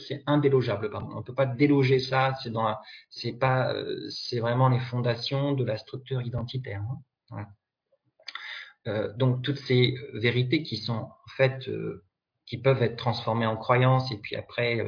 c'est 0.00 0.24
indélogeable, 0.26 0.90
pardon. 0.90 1.10
On 1.14 1.18
ne 1.18 1.22
peut 1.22 1.34
pas 1.34 1.46
déloger 1.46 2.00
ça, 2.00 2.34
c'est 2.42 2.50
dans 2.50 2.76
c'est 3.10 3.32
pas, 3.32 3.72
euh, 3.72 4.08
c'est 4.10 4.40
vraiment 4.40 4.68
les 4.68 4.80
fondations 4.80 5.52
de 5.52 5.64
la 5.64 5.76
structure 5.76 6.20
identitaire. 6.22 6.82
Hein. 7.30 7.46
Euh, 8.88 9.12
donc 9.14 9.42
toutes 9.42 9.58
ces 9.58 9.94
vérités 10.14 10.64
qui 10.64 10.76
sont 10.76 10.94
en 10.94 11.28
fait, 11.36 11.70
qui 12.44 12.58
peuvent 12.58 12.82
être 12.82 12.96
transformées 12.96 13.46
en 13.46 13.56
croyances 13.56 14.10
et 14.10 14.18
puis 14.18 14.34
après 14.34 14.84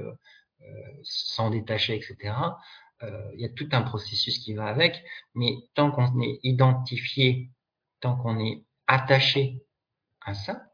s'en 1.05 1.51
détacher, 1.51 1.95
etc. 1.95 2.35
Il 3.03 3.41
y 3.41 3.45
a 3.45 3.49
tout 3.51 3.69
un 3.71 3.83
processus 3.83 4.39
qui 4.41 4.55
va 4.55 4.67
avec, 4.67 5.05
mais 5.35 5.55
tant 5.75 5.93
qu'on 5.93 6.21
est 6.21 6.41
identifié, 6.43 7.51
tant 8.01 8.17
qu'on 8.17 8.41
est 8.41 8.65
attaché 8.89 9.63
à 10.21 10.35
ça, 10.35 10.67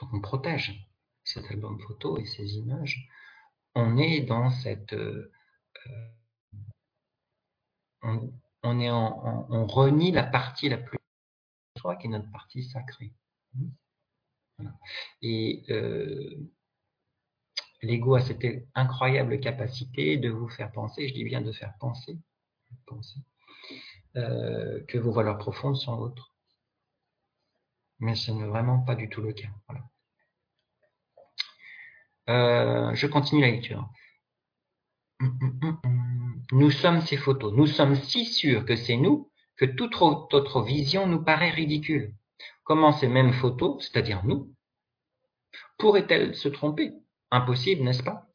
donc 0.00 0.12
on 0.12 0.20
protège 0.20 0.86
cet 1.24 1.50
album 1.50 1.80
photo 1.80 2.18
et 2.18 2.24
ces 2.24 2.56
images. 2.56 3.08
On 3.74 3.98
est 3.98 4.20
dans 4.22 4.50
cette... 4.50 4.92
Euh, 4.92 5.32
euh, 8.04 8.20
on, 8.62 9.66
renie 9.66 10.12
la 10.12 10.24
partie 10.24 10.68
la 10.68 10.78
plus 10.78 10.98
soi 11.78 11.96
qui 11.96 12.06
est 12.06 12.10
notre 12.10 12.30
partie 12.30 12.62
sacrée. 12.64 13.12
Et 15.22 15.64
euh, 15.70 16.34
l'ego 17.82 18.14
a 18.14 18.20
cette 18.20 18.44
incroyable 18.74 19.38
capacité 19.40 20.16
de 20.16 20.30
vous 20.30 20.48
faire 20.48 20.72
penser, 20.72 21.08
je 21.08 21.14
dis 21.14 21.24
bien 21.24 21.42
de 21.42 21.52
faire 21.52 21.74
penser, 21.78 22.18
penser 22.86 23.20
que 24.14 24.96
vos 24.96 25.12
valeurs 25.12 25.36
profondes 25.36 25.76
sont 25.76 25.92
autres 25.98 26.35
mais 27.98 28.14
ce 28.14 28.30
n'est 28.30 28.46
vraiment 28.46 28.80
pas 28.80 28.94
du 28.94 29.08
tout 29.08 29.22
le 29.22 29.32
cas. 29.32 29.48
Euh, 32.28 32.94
je 32.94 33.06
continue 33.06 33.40
la 33.40 33.50
lecture. 33.50 33.88
Nous 36.52 36.70
sommes 36.70 37.00
ces 37.00 37.16
photos. 37.16 37.52
Nous 37.54 37.66
sommes 37.66 37.96
si 37.96 38.26
sûrs 38.26 38.64
que 38.64 38.76
c'est 38.76 38.96
nous 38.96 39.30
que 39.56 39.64
toute 39.64 40.00
autre 40.00 40.62
vision 40.62 41.06
nous 41.06 41.22
paraît 41.22 41.50
ridicule. 41.50 42.14
Comment 42.64 42.92
ces 42.92 43.08
mêmes 43.08 43.32
photos, 43.32 43.82
c'est-à-dire 43.82 44.24
nous, 44.24 44.52
pourraient-elles 45.78 46.34
se 46.34 46.48
tromper? 46.48 46.92
Impossible, 47.30 47.82
n'est-ce 47.82 48.02
pas? 48.02 48.26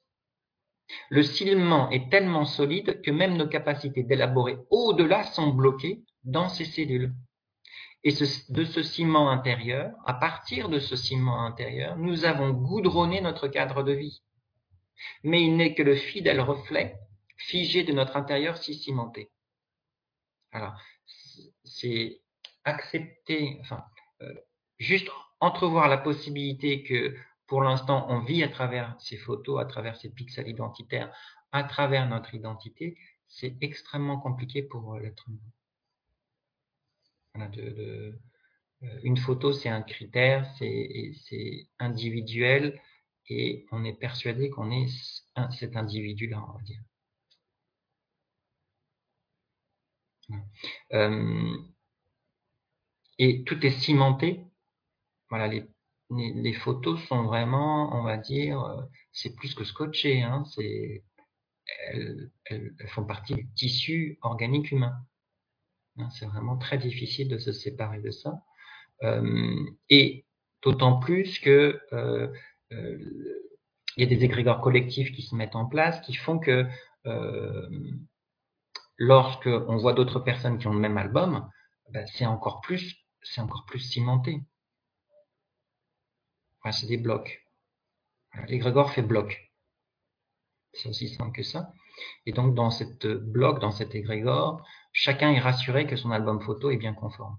Le 1.10 1.24
ciment 1.24 1.90
est 1.90 2.10
tellement 2.10 2.46
solide 2.46 3.02
que 3.02 3.12
même 3.12 3.38
nos 3.38 3.48
capacités 3.48 4.04
d'élaborer 4.04 4.58
au-delà 4.70 5.24
sont 5.24 5.54
bloquées 5.54 6.04
dans 6.24 6.50
ces 6.50 6.66
cellules. 6.66 7.14
Et 8.04 8.14
de 8.14 8.66
ce 8.66 8.82
ciment 8.82 9.30
intérieur, 9.30 9.92
à 10.06 10.16
partir 10.16 10.70
de 10.70 10.80
ce 10.80 10.96
ciment 10.96 11.46
intérieur, 11.46 11.98
nous 11.98 12.26
avons 12.26 12.52
goudronné 12.52 13.22
notre 13.22 13.48
cadre 13.48 13.84
de 13.84 13.92
vie. 13.92 14.24
Mais 15.24 15.44
il 15.44 15.56
n'est 15.56 15.76
que 15.76 15.84
le 15.84 15.96
fidèle 15.96 16.42
reflet 16.42 16.98
figé 17.38 17.84
de 17.84 17.94
notre 17.94 18.18
intérieur 18.18 18.58
si 18.58 18.76
cimenté. 18.76 19.32
Alors, 20.52 20.74
c'est 21.64 22.22
accepter, 22.64 23.58
enfin, 23.62 23.84
euh, 24.22 24.34
juste 24.80 25.10
entrevoir 25.40 25.88
la 25.88 25.98
possibilité 25.98 26.84
que 26.84 27.16
pour 27.48 27.62
l'instant 27.62 28.06
on 28.10 28.20
vit 28.20 28.44
à 28.44 28.50
travers 28.50 28.96
ces 29.00 29.18
photos, 29.18 29.60
à 29.60 29.66
travers 29.66 29.96
ces 29.96 30.10
pixels 30.10 30.48
identitaires, 30.48 31.14
à 31.52 31.64
travers 31.64 32.08
notre 32.08 32.34
identité, 32.36 32.98
c'est 33.28 33.58
extrêmement 33.62 34.20
compliqué 34.20 34.62
pour 34.62 34.98
l'être 35.00 35.28
humain 35.28 35.40
euh, 37.38 38.12
une 39.04 39.18
photo, 39.18 39.54
c'est 39.54 39.70
un 39.70 39.82
critère, 39.82 40.46
c'est 40.58 41.68
individuel 41.80 42.82
et 43.30 43.66
on 43.72 43.84
est 43.86 43.94
persuadé 43.94 44.50
qu'on 44.50 44.72
est 44.72 44.88
cet 45.52 45.76
individu-là, 45.76 46.44
on 46.48 46.54
va 46.58 46.62
dire. 46.64 46.82
Euh, 50.94 51.58
et 53.18 53.44
tout 53.44 53.66
est 53.66 53.72
cimenté. 53.72 54.46
Les, 56.12 56.54
photos 56.54 57.02
sont 57.08 57.24
vraiment, 57.24 57.96
on 57.98 58.04
va 58.04 58.18
dire, 58.18 58.62
euh, 58.62 58.82
c'est 59.14 59.36
plus 59.36 59.56
que 59.56 59.64
scotché. 59.64 60.22
Hein, 60.22 60.44
elles, 61.88 62.32
font 62.88 63.06
partie 63.06 63.36
du 63.36 63.48
tissu 63.54 64.18
organique 64.22 64.72
humain. 64.72 65.06
Hein, 65.98 66.10
c'est 66.12 66.26
vraiment 66.26 66.58
très 66.58 66.78
difficile 66.78 67.28
de 67.28 67.38
se 67.38 67.52
séparer 67.52 68.00
de 68.00 68.12
ça. 68.12 68.42
Euh, 69.04 69.66
et 69.90 70.26
d'autant 70.62 71.00
plus 71.00 71.40
que 71.40 71.82
euh, 71.92 72.32
euh, 72.72 73.48
il 73.98 74.04
y 74.04 74.04
a 74.04 74.16
des 74.16 74.24
égrégores 74.24 74.62
collectifs 74.62 75.12
qui 75.12 75.22
se 75.24 75.36
mettent 75.36 75.56
en 75.56 75.66
place, 75.66 76.00
qui 76.02 76.14
font 76.14 76.40
que 76.40 76.66
lorsque 78.98 79.48
on 79.48 79.78
voit 79.78 79.94
d'autres 79.94 80.20
personnes 80.20 80.60
qui 80.60 80.68
ont 80.68 80.74
le 80.74 80.80
même 80.80 80.98
album, 80.98 81.50
ben, 81.90 82.06
c'est 82.08 82.26
encore 82.26 82.62
plus, 82.62 82.96
encore 83.38 83.66
plus 83.66 83.80
cimenté. 83.80 84.42
c'est 86.72 86.88
des 86.88 86.98
blocs. 86.98 87.46
L'égrégore 88.48 88.92
fait 88.94 89.02
bloc. 89.02 89.52
C'est 90.74 90.88
aussi 90.88 91.10
simple 91.10 91.36
que 91.36 91.44
ça. 91.44 91.74
Et 92.26 92.32
donc, 92.32 92.56
dans 92.56 92.70
cette 92.70 93.06
bloc, 93.08 93.60
dans 93.60 93.72
cet 93.72 93.94
égrégore, 93.94 94.66
chacun 94.92 95.32
est 95.32 95.40
rassuré 95.40 95.88
que 95.88 95.96
son 95.96 96.12
album 96.12 96.42
photo 96.42 96.70
est 96.70 96.78
bien 96.78 96.94
conforme. 96.94 97.38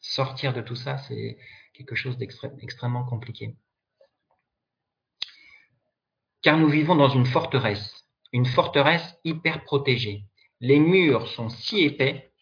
Sortir 0.00 0.52
de 0.52 0.60
tout 0.60 0.76
ça, 0.76 0.98
c'est 0.98 1.38
quelque 1.72 1.94
chose 1.94 2.18
d'extrêmement 2.18 3.04
compliqué. 3.04 3.56
Car 6.42 6.58
nous 6.58 6.68
vivons 6.68 6.94
dans 6.94 7.08
une 7.08 7.26
forteresse, 7.26 8.04
une 8.32 8.46
forteresse 8.46 9.16
hyper 9.24 9.64
protégée. 9.64 10.24
Les 10.60 10.78
murs 10.78 11.26
sont 11.28 11.48
si 11.48 11.80
épais, 11.80 12.32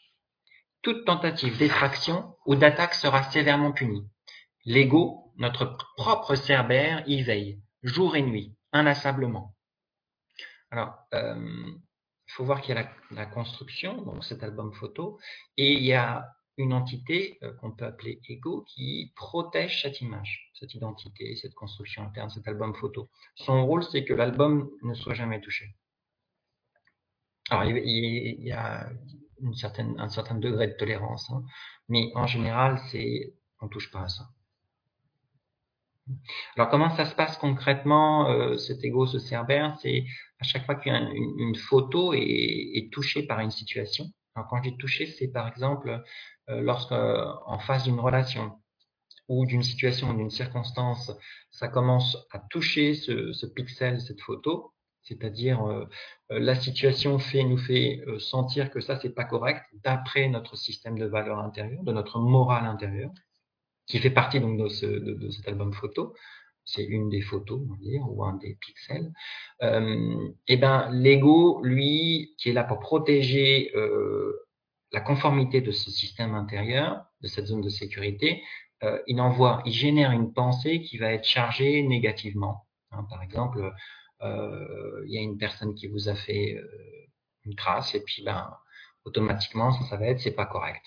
toute 0.82 1.04
tentative 1.06 1.56
d'effraction 1.58 2.36
ou 2.44 2.56
d'attaque 2.56 2.94
sera 2.94 3.22
sévèrement 3.30 3.72
punie. 3.72 4.08
L'ego, 4.64 5.32
notre 5.36 5.76
propre 5.96 6.34
cerbère, 6.34 7.02
y 7.06 7.22
veille, 7.22 7.60
jour 7.82 8.16
et 8.16 8.22
nuit, 8.22 8.54
inlassablement. 8.72 9.54
Alors, 10.70 10.94
euh, 11.14 11.72
il 12.32 12.34
faut 12.36 12.44
voir 12.46 12.62
qu'il 12.62 12.74
y 12.74 12.78
a 12.78 12.90
la, 13.10 13.26
construction, 13.26 14.00
donc 14.02 14.24
cet 14.24 14.42
album 14.42 14.72
photo, 14.72 15.18
et 15.58 15.74
il 15.74 15.84
y 15.84 15.92
a 15.92 16.26
une 16.56 16.72
entité 16.72 17.38
euh, 17.42 17.52
qu'on 17.54 17.72
peut 17.72 17.84
appeler 17.84 18.22
ego 18.26 18.64
qui 18.66 19.12
protège 19.16 19.82
cette 19.82 20.00
image, 20.00 20.50
cette 20.54 20.72
identité, 20.72 21.36
cette 21.36 21.52
construction 21.52 22.02
interne, 22.04 22.30
cet 22.30 22.48
album 22.48 22.74
photo. 22.74 23.10
Son 23.34 23.66
rôle, 23.66 23.84
c'est 23.84 24.06
que 24.06 24.14
l'album 24.14 24.70
ne 24.82 24.94
soit 24.94 25.12
jamais 25.12 25.42
touché. 25.42 25.76
Alors, 27.50 27.64
il, 27.64 28.40
y 28.40 28.52
a 28.52 28.88
un 29.98 30.08
certain 30.08 30.34
degré 30.36 30.68
de 30.68 30.72
tolérance, 30.72 31.30
hein, 31.30 31.44
mais 31.90 32.12
en 32.14 32.26
général, 32.26 32.80
c'est 32.90 33.34
on 33.60 33.68
touche 33.68 33.90
pas 33.90 34.04
à 34.04 34.08
ça. 34.08 34.24
Alors 36.56 36.68
comment 36.68 36.90
ça 36.96 37.04
se 37.06 37.14
passe 37.14 37.36
concrètement, 37.38 38.28
euh, 38.30 38.56
cet 38.56 38.84
ego, 38.84 39.06
ce 39.06 39.18
cerbère? 39.18 39.76
C'est 39.80 40.04
à 40.40 40.44
chaque 40.44 40.66
fois 40.66 40.74
qu'une 40.74 40.94
une, 41.38 41.54
photo 41.54 42.12
est, 42.14 42.90
touchée 42.92 43.22
par 43.24 43.40
une 43.40 43.50
situation. 43.50 44.06
Alors 44.34 44.48
quand 44.48 44.62
je 44.62 44.70
dis 44.70 44.76
toucher, 44.76 45.06
c'est 45.06 45.28
par 45.28 45.48
exemple 45.48 46.02
euh, 46.50 46.60
lorsque 46.60 46.92
en 46.92 47.58
face 47.60 47.84
d'une 47.84 48.00
relation 48.00 48.52
ou 49.28 49.46
d'une 49.46 49.62
situation, 49.62 50.12
d'une 50.14 50.30
circonstance, 50.30 51.12
ça 51.50 51.68
commence 51.68 52.16
à 52.32 52.38
toucher 52.50 52.94
ce, 52.94 53.46
pixel, 53.46 54.00
cette 54.00 54.20
photo, 54.20 54.74
C'est-à-dire, 55.02 55.62
euh, 55.66 55.84
euh, 56.32 56.38
la 56.38 56.54
situation 56.54 57.18
fait, 57.18 57.42
nous 57.44 57.58
fait 57.58 58.02
euh, 58.06 58.18
sentir 58.18 58.70
que 58.70 58.80
ça, 58.80 58.98
c'est 59.00 59.14
pas 59.14 59.24
correct, 59.24 59.64
d'après 59.84 60.28
notre 60.28 60.56
système 60.56 60.98
de 60.98 61.06
valeurs 61.06 61.38
intérieures, 61.38 61.82
de 61.82 61.92
notre 61.92 62.20
morale 62.20 62.66
intérieure, 62.66 63.10
qui 63.86 63.98
fait 63.98 64.10
partie 64.10 64.40
donc 64.40 64.58
de, 64.58 64.68
ce, 64.68 64.86
de, 64.86 65.30
cet 65.30 65.48
album 65.48 65.72
photo. 65.72 66.14
C'est 66.64 66.84
une 66.84 67.08
des 67.08 67.22
photos, 67.22 67.60
on 67.60 67.72
va 67.72 67.76
dire, 67.80 68.02
ou 68.08 68.24
un 68.24 68.34
des 68.36 68.56
pixels. 68.60 69.12
Euh, 69.62 70.28
et 70.46 70.56
ben, 70.56 70.88
l'ego, 70.92 71.60
lui, 71.62 72.34
qui 72.38 72.50
est 72.50 72.52
là 72.52 72.62
pour 72.62 72.78
protéger 72.78 73.72
la 74.92 75.00
conformité 75.00 75.60
de 75.60 75.72
ce 75.72 75.90
système 75.90 76.34
intérieur, 76.34 77.04
de 77.20 77.26
cette 77.26 77.46
zone 77.46 77.62
de 77.62 77.68
sécurité, 77.68 78.42
il 79.06 79.20
envoie, 79.20 79.62
il 79.64 79.72
génère 79.72 80.12
une 80.12 80.32
pensée 80.32 80.82
qui 80.82 80.98
va 80.98 81.12
être 81.12 81.24
chargée 81.24 81.82
négativement. 81.82 82.66
Hein, 82.92 83.04
par 83.10 83.22
exemple, 83.22 83.72
euh, 84.22 85.02
il 85.06 85.14
y 85.14 85.18
a 85.18 85.20
une 85.20 85.38
personne 85.38 85.74
qui 85.74 85.88
vous 85.88 86.08
a 86.08 86.14
fait 86.14 86.54
euh, 86.56 87.08
une 87.44 87.56
trace 87.56 87.94
et 87.94 88.02
puis 88.02 88.22
ben 88.22 88.56
automatiquement 89.04 89.72
ça, 89.72 89.84
ça 89.86 89.96
va 89.96 90.06
être 90.06 90.20
c'est 90.20 90.34
pas 90.34 90.46
correct. 90.46 90.84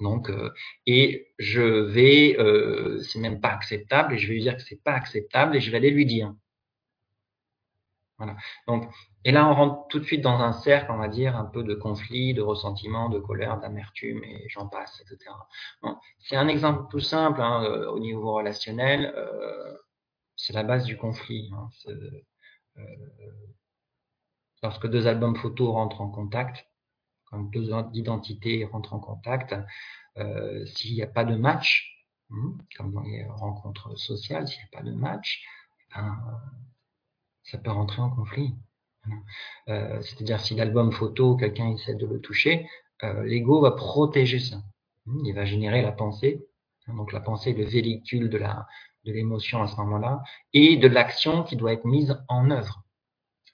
Donc, 0.00 0.30
euh, 0.30 0.50
et 0.86 1.32
je 1.38 1.60
vais, 1.62 2.36
euh, 2.38 3.00
c'est 3.00 3.18
même 3.20 3.40
pas 3.40 3.50
acceptable, 3.50 4.14
et 4.14 4.18
je 4.18 4.28
vais 4.28 4.34
lui 4.34 4.42
dire 4.42 4.56
que 4.56 4.62
c'est 4.62 4.82
pas 4.82 4.94
acceptable, 4.94 5.56
et 5.56 5.60
je 5.60 5.70
vais 5.70 5.76
aller 5.76 5.90
lui 5.90 6.06
dire. 6.06 6.34
Voilà. 8.18 8.36
Donc, 8.66 8.92
et 9.24 9.32
là, 9.32 9.48
on 9.48 9.54
rentre 9.54 9.88
tout 9.88 9.98
de 10.00 10.04
suite 10.04 10.20
dans 10.20 10.40
un 10.40 10.52
cercle, 10.52 10.90
on 10.92 10.96
va 10.96 11.08
dire, 11.08 11.36
un 11.36 11.44
peu 11.44 11.62
de 11.62 11.74
conflit, 11.74 12.34
de 12.34 12.42
ressentiment, 12.42 13.08
de 13.08 13.18
colère, 13.20 13.58
d'amertume, 13.58 14.22
et 14.24 14.48
j'en 14.48 14.68
passe, 14.68 15.00
etc. 15.00 15.32
C'est 16.18 16.36
un 16.36 16.48
exemple 16.48 16.88
tout 16.90 17.00
simple 17.00 17.40
hein, 17.40 17.64
au 17.88 17.98
niveau 18.00 18.34
relationnel. 18.34 19.12
Euh, 19.16 19.76
c'est 20.36 20.52
la 20.52 20.64
base 20.64 20.84
du 20.84 20.96
conflit. 20.96 21.50
Hein, 21.54 21.68
euh, 22.78 22.82
lorsque 24.62 24.88
deux 24.88 25.06
albums 25.06 25.36
photos 25.36 25.70
rentrent 25.72 26.00
en 26.00 26.10
contact, 26.10 26.66
quand 27.32 27.42
deux 27.44 27.70
identités 27.94 28.64
rentrent 28.66 28.92
en 28.92 29.00
contact, 29.00 29.54
euh, 30.18 30.66
s'il 30.66 30.94
n'y 30.94 31.02
a 31.02 31.06
pas 31.06 31.24
de 31.24 31.34
match, 31.34 32.04
hmm, 32.28 32.58
comme 32.76 32.92
dans 32.92 33.00
les 33.00 33.24
rencontres 33.24 33.96
sociales, 33.96 34.46
s'il 34.46 34.58
n'y 34.58 34.64
a 34.64 34.78
pas 34.78 34.84
de 34.84 34.92
match, 34.92 35.42
ben, 35.94 36.18
ça 37.44 37.58
peut 37.58 37.70
rentrer 37.70 38.02
en 38.02 38.10
conflit. 38.10 38.54
Euh, 39.68 40.00
C'est-à-dire 40.02 40.40
si 40.40 40.54
l'album 40.54 40.92
photo, 40.92 41.36
quelqu'un 41.36 41.70
essaie 41.70 41.94
de 41.94 42.06
le 42.06 42.20
toucher, 42.20 42.68
euh, 43.02 43.24
l'ego 43.24 43.60
va 43.62 43.72
protéger 43.72 44.38
ça. 44.38 44.62
Hmm, 45.06 45.24
il 45.24 45.34
va 45.34 45.46
générer 45.46 45.80
la 45.82 45.92
pensée. 45.92 46.46
Donc 46.86 47.12
la 47.12 47.20
pensée 47.20 47.54
le 47.54 47.64
véhicule 47.64 48.28
de 48.28 48.38
la, 48.38 48.66
de 49.04 49.12
l'émotion 49.12 49.62
à 49.62 49.68
ce 49.68 49.76
moment-là 49.76 50.22
et 50.52 50.76
de 50.76 50.88
l'action 50.88 51.44
qui 51.44 51.56
doit 51.56 51.72
être 51.72 51.86
mise 51.86 52.22
en 52.28 52.50
œuvre 52.50 52.82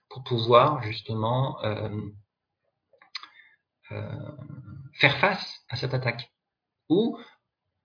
pour 0.08 0.24
pouvoir 0.24 0.82
justement 0.82 1.58
faire 4.94 5.18
face 5.18 5.64
à 5.68 5.76
cette 5.76 5.94
attaque. 5.94 6.32
Ou 6.88 7.18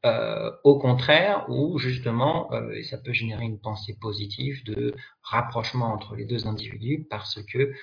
euh, 0.05 0.51
au 0.63 0.79
contraire, 0.79 1.45
ou 1.49 1.77
justement, 1.77 2.51
et 2.71 2.83
ça 2.83 2.97
peut 2.97 3.13
générer 3.13 3.45
une 3.45 3.59
pensée 3.59 3.97
positive 3.99 4.63
de 4.65 4.95
rapprochement 5.21 5.93
entre 5.93 6.15
les 6.15 6.25
deux 6.25 6.47
individus 6.47 7.07
parce 7.09 7.41
que 7.43 7.73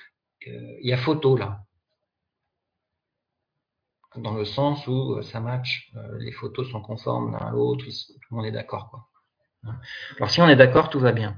il 0.45 0.87
y 0.87 0.93
a 0.93 0.97
photo 0.97 1.37
là. 1.37 1.63
Dans 4.15 4.33
le 4.33 4.43
sens 4.45 4.87
où 4.87 5.21
ça 5.21 5.39
match, 5.39 5.91
les 6.19 6.31
photos 6.31 6.69
sont 6.69 6.81
conformes 6.81 7.31
l'un 7.31 7.37
à 7.37 7.51
l'autre, 7.51 7.85
tout 7.85 8.19
le 8.31 8.35
monde 8.35 8.45
est 8.45 8.51
d'accord. 8.51 8.89
quoi. 8.89 9.07
Alors 10.17 10.29
si 10.29 10.41
on 10.41 10.49
est 10.49 10.55
d'accord, 10.55 10.89
tout 10.89 10.99
va 10.99 11.11
bien. 11.11 11.37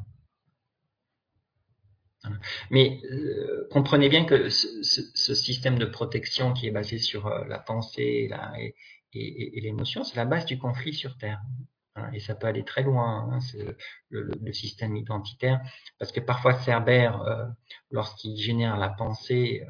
Mais 2.72 3.02
euh, 3.12 3.68
comprenez 3.72 4.10
bien 4.10 4.26
que 4.26 4.50
ce, 4.50 5.36
système 5.36 5.78
de 5.78 5.86
protection 5.86 6.54
qui 6.54 6.68
est 6.68 6.72
basé 6.72 6.98
sur 6.98 7.28
euh, 7.28 7.46
la 7.46 7.60
pensée 7.60 8.30
et, 9.14 9.62
l'émotion, 9.62 10.04
c'est 10.04 10.16
la 10.16 10.26
base 10.26 10.46
du 10.46 10.58
conflit 10.58 10.94
sur 10.94 11.18
Terre. 11.18 11.42
et 12.14 12.20
ça 12.20 12.36
peut 12.36 12.48
aller 12.48 12.64
très 12.64 12.84
loin, 12.84 13.30
hein, 13.32 13.40
le, 14.10 14.54
système 14.54 14.96
identitaire, 14.96 15.62
parce 16.00 16.12
que 16.12 16.20
parfois 16.20 16.54
Cerbère, 16.60 17.22
euh, 17.22 17.46
lorsqu'il 17.92 18.38
génère 18.38 18.78
la 18.78 18.90
pensée, 18.90 19.66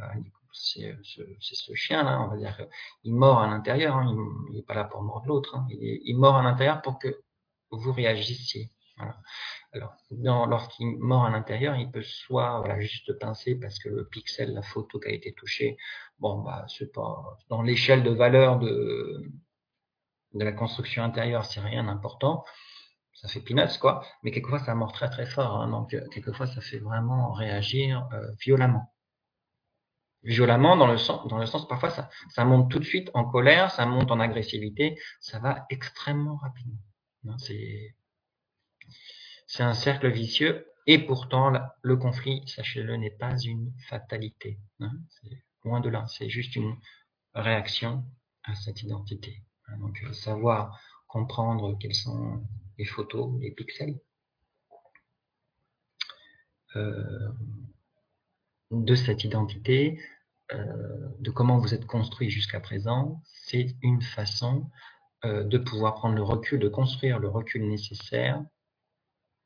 c'est 0.53 0.95
ce, 1.03 1.73
chien-là, 1.73 2.21
on 2.21 2.27
va 2.27 2.37
dire, 2.37 2.67
il 3.03 3.13
mord 3.13 3.39
à 3.39 3.47
l'intérieur, 3.47 3.97
hein, 3.97 4.15
il 4.49 4.55
n'est 4.55 4.63
pas 4.63 4.75
là 4.75 4.83
pour 4.85 5.01
mordre 5.01 5.27
l'autre, 5.27 5.55
hein, 5.55 5.67
il, 5.69 6.01
il 6.05 6.17
mord 6.17 6.37
à 6.37 6.43
l'intérieur 6.43 6.81
pour 6.81 6.99
que 6.99 7.23
vous 7.71 7.91
réagissiez. 7.91 8.69
Alors, 9.71 9.95
lorsqu'il 10.47 10.97
mord 10.99 11.25
à 11.25 11.31
l'intérieur, 11.31 11.75
il 11.75 11.89
peut 11.89 12.03
soit 12.03 12.63
juste 12.79 13.17
pincer 13.19 13.55
parce 13.55 13.79
que 13.79 13.89
le 13.89 14.07
pixel, 14.07 14.53
la 14.53 14.61
photo 14.61 14.99
qui 14.99 15.07
a 15.07 15.11
été 15.11 15.33
touchée, 15.33 15.77
bon, 16.19 16.41
bah, 16.41 16.65
c'est 16.67 16.91
pas 16.91 17.37
dans 17.49 17.61
l'échelle 17.63 18.03
de 18.03 18.11
valeur 18.11 18.59
de, 18.59 19.31
la 20.33 20.51
construction 20.51 21.03
intérieure, 21.03 21.45
c'est 21.45 21.59
rien 21.59 21.83
d'important. 21.83 22.43
Ça 23.13 23.27
fait 23.27 23.39
peanuts, 23.39 23.77
quoi. 23.79 24.03
Mais 24.23 24.31
quelquefois, 24.31 24.59
ça 24.59 24.75
mord 24.75 24.91
très 24.91 25.09
très 25.09 25.25
fort. 25.25 25.61
Hein. 25.61 25.69
donc, 25.69 25.93
euh, 25.93 26.07
quelquefois, 26.09 26.47
ça 26.47 26.61
fait 26.61 26.79
vraiment 26.79 27.31
réagir 27.31 28.07
euh, 28.13 28.31
violemment 28.39 28.93
violemment 30.23 30.77
dans 30.77 30.87
le 30.87 30.97
sens, 30.97 31.27
dans 31.27 31.37
le 31.37 31.45
sens 31.45 31.67
parfois 31.67 31.89
ça, 31.89 32.09
ça 32.29 32.45
monte 32.45 32.71
tout 32.71 32.79
de 32.79 32.85
suite 32.85 33.11
en 33.13 33.25
colère, 33.25 33.71
ça 33.71 33.85
monte 33.85 34.09
en 34.09 34.19
agressivité, 34.19 34.97
ça 35.19 35.39
va 35.39 35.65
extrêmement 35.69 36.37
rapidement. 36.37 36.77
C'est 37.37 37.93
c'est 39.47 39.63
un 39.63 39.73
cercle 39.73 40.09
vicieux 40.09 40.65
et 40.85 40.99
pourtant 40.99 41.51
le 41.81 41.97
conflit, 41.97 42.43
sachez-le, 42.47 42.97
n'est 42.97 43.11
pas 43.11 43.37
une 43.37 43.71
fatalité. 43.87 44.59
Hein. 44.79 44.91
c'est 45.09 45.43
loin 45.63 45.79
de 45.79 45.89
là, 45.89 46.05
c'est 46.07 46.29
juste 46.29 46.55
une 46.55 46.75
réaction 47.33 48.03
à 48.43 48.55
cette 48.55 48.83
identité. 48.83 49.41
Hein. 49.67 49.77
Donc 49.77 50.01
euh, 50.03 50.13
savoir 50.13 50.79
comprendre 51.07 51.77
quelles 51.79 51.95
sont 51.95 52.43
les 52.77 52.85
photos, 52.85 53.39
les 53.39 53.51
pixels 53.51 53.99
euh, 56.75 57.29
de 58.71 58.95
cette 58.95 59.23
identité, 59.23 60.01
euh, 60.51 61.09
de 61.19 61.31
comment 61.31 61.59
vous 61.59 61.73
êtes 61.73 61.85
construit 61.85 62.29
jusqu'à 62.29 62.59
présent, 62.59 63.21
c'est 63.25 63.75
une 63.81 64.01
façon 64.01 64.69
de 65.25 65.57
pouvoir 65.57 65.93
prendre 65.93 66.15
le 66.15 66.21
recul, 66.21 66.59
de 66.59 66.67
construire 66.67 67.17
le 67.17 67.29
recul 67.29 67.65
nécessaire 67.69 68.43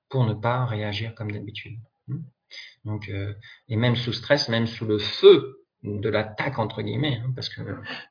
pour 0.10 0.26
ne 0.26 0.34
pas 0.34 0.66
réagir 0.66 1.16
comme 1.16 1.32
d'habitude. 1.32 1.80
Hmm? 2.08 2.22
Euh, 3.10 3.34
et 3.68 3.76
même 3.76 3.96
sous 3.96 4.14
stress, 4.14 4.48
même 4.48 4.68
sous 4.68 4.86
le 4.86 5.00
feu 5.00 5.66
de 5.84 6.10
l'attaque 6.10 6.60
entre 6.60 6.82
guillemets, 6.82 7.22
hein, 7.24 7.32
parce 7.36 7.50
que 7.50 7.62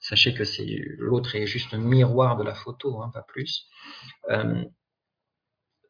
sachez 0.01 0.35
que 0.35 0.45
c'est 0.45 0.67
l'autre 0.99 1.35
est 1.35 1.47
juste 1.47 1.73
un 1.75 1.79
miroir 1.79 2.37
de 2.37 2.45
la 2.45 2.55
photo, 2.55 3.03
hein, 3.03 3.11
pas 3.13 3.23
plus. 3.23 3.67
Euh, 4.31 4.65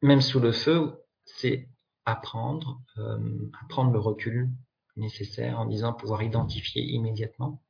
même 0.03 0.21
sous 0.21 0.41
le 0.41 0.53
feu, 0.53 1.03
c'est 1.25 1.69
apprendre, 2.05 2.81
euh, 2.99 3.19
le 3.19 3.99
recul 3.99 4.49
nécessaire 4.97 5.59
en 5.59 5.67
disant 5.67 5.93
pouvoir 5.93 6.23
identifier 6.23 6.83
immédiatement 6.83 7.63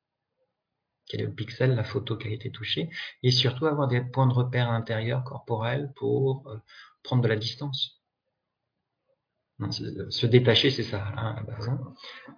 quel 1.08 1.20
est 1.20 1.26
le 1.26 1.34
pixel, 1.34 1.74
la 1.74 1.84
photo 1.84 2.16
qui 2.16 2.28
a 2.28 2.32
été 2.32 2.50
touchée, 2.50 2.90
et 3.22 3.30
surtout 3.30 3.66
avoir 3.66 3.88
des 3.88 4.00
points 4.00 4.26
de 4.26 4.32
repère 4.32 4.70
intérieurs 4.70 5.24
corporels 5.24 5.92
pour 5.96 6.48
euh, 6.48 6.56
prendre 7.02 7.22
de 7.22 7.28
la 7.28 7.36
distance. 7.36 7.95
Se 9.70 10.26
détacher, 10.26 10.70
c'est 10.70 10.82
ça, 10.82 11.06
hein. 11.16 11.36
Hein. 11.66 11.78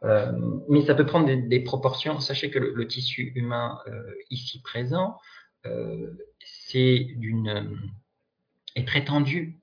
Euh, 0.05 0.33
mais 0.69 0.83
ça 0.83 0.95
peut 0.95 1.07
prendre 1.07 1.27
des, 1.27 1.61
proportions. 1.61 2.21
Sachez 2.21 2.51
que 2.51 2.59
le, 2.59 2.87
tissu 2.87 3.33
humain 3.35 3.79
euh, 3.89 4.15
ici 4.31 4.63
présent, 4.63 5.19
d'une 5.65 7.69
est 8.75 8.87
très 8.87 9.05
tendu. 9.05 9.59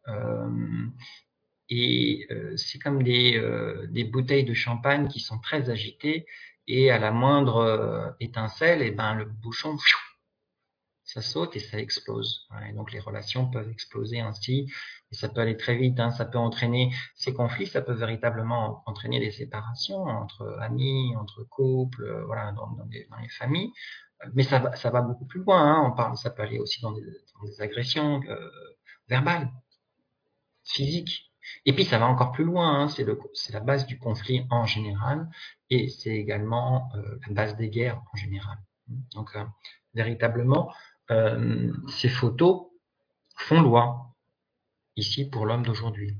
et 1.70 2.28
c'est 2.58 2.80
comme 2.80 3.02
des, 3.02 3.42
des 3.90 4.04
bouteilles 4.04 4.44
de 4.44 4.54
champagne 4.54 5.08
qui 5.08 5.20
sont 5.20 5.40
très 5.40 5.70
agitées 5.70 6.26
et 6.68 6.92
à 6.92 7.00
la 7.00 7.12
moindre 7.12 7.58
euh, 7.58 8.10
étincelle, 8.20 8.82
et 8.82 8.88
eh 8.88 8.92
ben 8.92 9.16
le 9.16 9.26
bouchon, 9.26 9.78
ça 11.16 11.22
saute 11.22 11.56
et 11.56 11.60
ça 11.62 11.80
explose. 11.80 12.46
et 12.70 12.74
donc 12.74 12.92
les 12.92 13.00
relations 13.00 13.50
peuvent 13.50 13.70
exploser 13.70 14.20
ainsi, 14.20 14.70
et 15.12 15.16
ça 15.16 15.30
peut 15.30 15.40
aller 15.40 15.56
très 15.56 15.78
vite. 15.78 15.98
Hein, 15.98 16.12
ça 16.12 16.26
peut 16.26 16.38
entraîner 16.38 16.94
ces 17.16 17.34
conflits, 17.34 17.68
ça 17.68 17.82
peut 17.82 17.94
véritablement 17.94 18.84
entraîner 18.86 19.22
des 19.22 19.32
séparations 19.32 20.04
entre 20.04 20.58
amis, 20.60 21.16
entre 21.16 21.44
couples, 21.44 22.04
euh, 22.04 22.26
voilà, 22.26 22.52
dans, 22.52 22.70
les, 22.92 23.08
familles. 23.30 23.72
Mais 24.34 24.44
ça 24.44 24.60
va, 24.60 24.76
ça 24.76 24.90
va 24.90 25.02
beaucoup 25.02 25.26
plus 25.26 25.40
loin. 25.42 25.62
Hein, 25.62 25.90
on 25.90 25.96
parle, 25.96 26.18
ça 26.18 26.30
peut 26.32 26.42
aller 26.42 26.60
aussi 26.60 26.82
dans 26.82 26.92
des, 26.92 27.62
agressions 27.62 28.22
euh, 28.28 28.50
verbales, 29.08 29.50
physiques. 30.66 31.32
Et 31.66 31.72
puis 31.72 31.86
ça 31.86 31.98
va 31.98 32.08
encore 32.08 32.34
plus 32.34 32.44
loin, 32.44 32.82
hein, 32.82 32.88
c'est 32.90 33.54
la 33.54 33.60
base 33.62 33.86
du 33.86 34.00
conflit 34.00 34.46
en 34.50 34.66
général, 34.66 35.30
et 35.70 35.88
c'est 35.88 36.16
également 36.16 36.90
euh, 36.96 37.20
la 37.28 37.34
base 37.34 37.56
des 37.56 37.70
guerres 37.70 38.02
en 38.12 38.18
général. 38.18 38.58
Donc 39.14 39.38
véritablement, 39.94 40.72
euh, 41.12 41.74
ces 41.90 42.10
photos 42.10 42.68
font 43.38 43.62
loi 43.62 44.16
ici 44.96 45.30
pour 45.30 45.46
l'homme 45.46 45.64
d'aujourd'hui. 45.64 46.18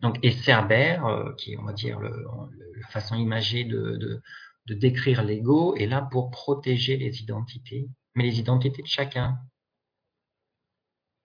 Donc, 0.00 0.18
et 0.22 0.32
Cerbère, 0.32 1.06
euh, 1.06 1.32
qui 1.34 1.52
est, 1.52 1.56
on 1.56 1.64
va 1.64 1.72
dire, 1.72 1.98
la 2.00 2.88
façon 2.88 3.16
imagée 3.16 3.64
de, 3.64 4.20
décrire 4.68 5.22
l'ego, 5.22 5.74
est 5.76 5.86
là 5.86 6.02
pour 6.02 6.30
protéger 6.30 6.96
les 6.96 7.20
identités, 7.20 7.88
mais 8.14 8.24
les 8.24 8.38
identités 8.38 8.82
de 8.82 8.86
chacun. 8.86 9.38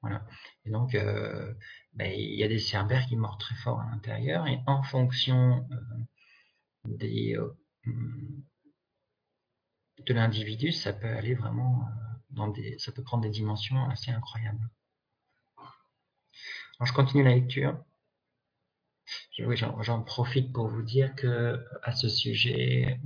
Voilà. 0.01 0.25
Et 0.65 0.71
donc, 0.71 0.95
euh, 0.95 1.53
ben, 1.93 2.11
il 2.15 2.35
y 2.35 2.43
a 2.43 2.47
des 2.47 2.59
cerbères 2.59 3.05
qui 3.07 3.15
mordent 3.15 3.39
très 3.39 3.55
fort 3.55 3.81
à 3.81 3.89
l'intérieur, 3.89 4.47
et 4.47 4.59
en 4.65 4.83
fonction 4.83 5.67
des, 6.85 7.35
euh, 7.35 7.53
de 10.05 10.13
l'individu, 10.13 10.71
ça 10.71 10.93
peut 10.93 11.07
aller 11.07 11.35
vraiment 11.35 11.85
dans 12.31 12.47
des, 12.47 12.77
ça 12.79 12.91
peut 12.91 13.03
prendre 13.03 13.23
des 13.23 13.29
dimensions 13.29 13.89
assez 13.89 14.11
incroyables. 14.11 14.69
Alors, 15.57 16.87
je 16.87 16.93
continue 16.93 17.23
la 17.23 17.35
lecture. 17.35 17.77
J'en 19.37 20.03
profite 20.03 20.53
pour 20.53 20.67
vous 20.67 20.81
dire 20.81 21.15
que 21.15 21.63
à 21.83 21.93
ce 21.93 22.09
sujet, 22.09 22.99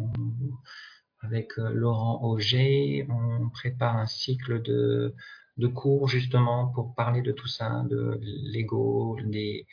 avec 1.21 1.56
Laurent 1.58 2.23
Auger, 2.23 3.08
on 3.10 3.49
prépare 3.49 3.97
un 3.97 4.08
cycle 4.08 4.62
de, 4.62 5.15
de 5.58 5.67
cours 5.67 6.08
justement 6.08 6.67
pour 6.67 6.95
parler 6.95 7.21
de 7.21 7.32
tout 7.32 7.47
ça, 7.47 7.84
de 7.89 8.19
l'ego, 8.21 9.17
des, 9.23 9.67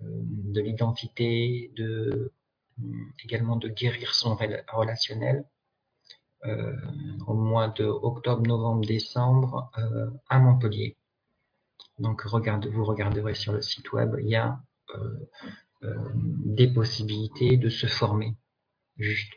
de 0.00 0.60
l'identité, 0.60 1.72
de 1.76 2.32
également 3.22 3.56
de 3.56 3.68
guérir 3.68 4.14
son 4.14 4.36
relationnel. 4.72 5.44
Euh, 6.46 6.72
au 7.26 7.34
mois 7.34 7.66
de 7.68 7.84
octobre, 7.84 8.46
novembre, 8.46 8.86
décembre 8.86 9.72
euh, 9.76 10.08
à 10.28 10.38
Montpellier. 10.38 10.96
Donc 11.98 12.22
regardez, 12.22 12.68
vous 12.68 12.84
regarderez 12.84 13.34
sur 13.34 13.52
le 13.52 13.60
site 13.60 13.92
web, 13.92 14.14
il 14.20 14.28
y 14.28 14.36
a 14.36 14.60
euh, 14.94 15.98
des 16.44 16.72
possibilités 16.72 17.56
de 17.56 17.68
se 17.68 17.88
former 17.88 18.36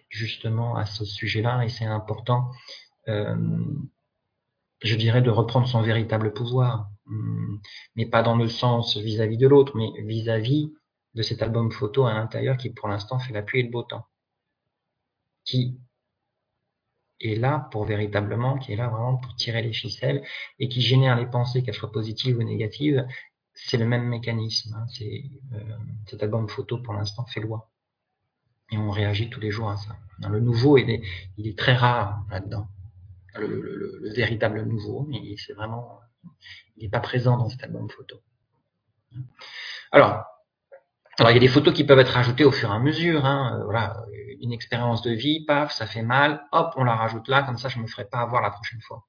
justement 0.10 0.76
à 0.76 0.86
ce 0.86 1.04
sujet-là 1.04 1.64
et 1.64 1.70
c'est 1.70 1.86
important, 1.86 2.52
je 3.08 4.96
dirais, 4.96 5.22
de 5.22 5.30
reprendre 5.30 5.68
son 5.68 5.82
véritable 5.82 6.34
pouvoir, 6.34 6.90
hum, 7.08 7.62
mais 7.96 8.08
pas 8.08 8.24
dans 8.24 8.36
le 8.36 8.48
sens 8.48 8.98
vis-à-vis 8.98 9.38
de 9.38 9.48
l'autre, 9.48 9.76
mais 9.76 9.92
vis-à-vis 10.04 10.72
de 11.14 11.22
cet 11.22 11.42
album 11.42 11.72
photo 11.72 12.06
à 12.06 12.14
l'intérieur 12.14 12.58
qui 12.58 12.72
pour 12.72 12.88
l'instant 12.88 13.20
fait 13.20 13.34
la 13.34 13.44
pluie 13.44 13.60
et 13.60 13.64
le 13.64 13.70
beau 13.70 13.84
temps, 13.84 14.08
est 17.28 17.36
là 17.36 17.68
pour 17.72 17.86
véritablement, 17.86 18.58
qui 18.58 18.74
est 18.74 18.76
là 18.76 18.88
vraiment 18.88 19.18
pour 19.18 19.36
tirer 19.36 19.62
les 19.62 19.74
ficelles 19.74 20.24
et 20.60 20.70
qui 20.70 20.82
génère 20.82 21.16
les 21.16 21.26
pensées, 21.26 21.64
qu'elles 21.64 21.76
soient 21.76 21.92
positives 21.92 22.38
ou 22.38 22.44
négatives, 22.44 23.06
c'est 23.54 23.78
le 23.78 23.86
même 23.86 24.08
mécanisme. 24.08 24.76
Hein. 24.76 24.86
Euh, 25.02 25.60
cet 26.08 26.24
album 26.24 26.48
photo 26.48 26.78
pour 26.78 26.94
l'instant 26.94 27.26
fait 27.26 27.42
loi. 27.42 27.70
Et 28.72 28.78
on 28.78 28.90
réagit 28.90 29.30
tous 29.30 29.42
les 29.42 29.52
jours 29.52 29.70
à 29.70 29.78
ça. 29.78 29.98
le 30.30 30.40
nouveau, 30.40 30.78
il 30.78 30.90
est, 30.90 31.58
très 31.58 31.76
rare 31.76 32.26
là-dedans. 32.30 32.68
Le, 33.36 33.48
le, 33.48 34.00
le, 34.02 34.14
véritable 34.14 34.64
nouveau, 34.64 35.06
mais 35.10 35.36
c'est 35.38 35.54
vraiment, 35.54 36.00
il 36.78 36.84
n'est 36.84 36.90
pas 36.90 37.00
présent 37.00 37.38
dans 37.38 37.50
cet 37.50 37.64
album 37.64 37.90
photo. 37.90 38.18
Alors, 39.92 40.24
il 41.20 41.34
y 41.34 41.38
a 41.38 41.40
des 41.40 41.48
photos 41.48 41.74
qui 41.74 41.84
peuvent 41.84 42.00
être 42.00 42.14
rajoutées 42.14 42.46
au 42.46 42.52
fur 42.52 42.72
et 42.72 42.76
à 42.76 42.80
mesure. 42.80 43.26
Hein. 43.26 43.62
Voilà, 43.66 44.06
une 44.42 44.54
expérience 44.54 45.02
de 45.02 45.12
vie, 45.12 45.46
paf, 45.46 45.74
ça 45.74 45.86
fait 45.86 46.02
mal, 46.02 46.48
hop, 46.52 46.74
on 46.78 46.84
la 46.84 46.96
rajoute 46.96 47.28
là, 47.28 47.44
comme 47.44 47.58
ça, 47.58 47.70
je 47.70 47.80
me 47.80 47.88
ferai 47.88 48.06
pas 48.06 48.20
avoir 48.20 48.42
la 48.42 48.52
prochaine 48.52 48.82
fois. 48.82 49.06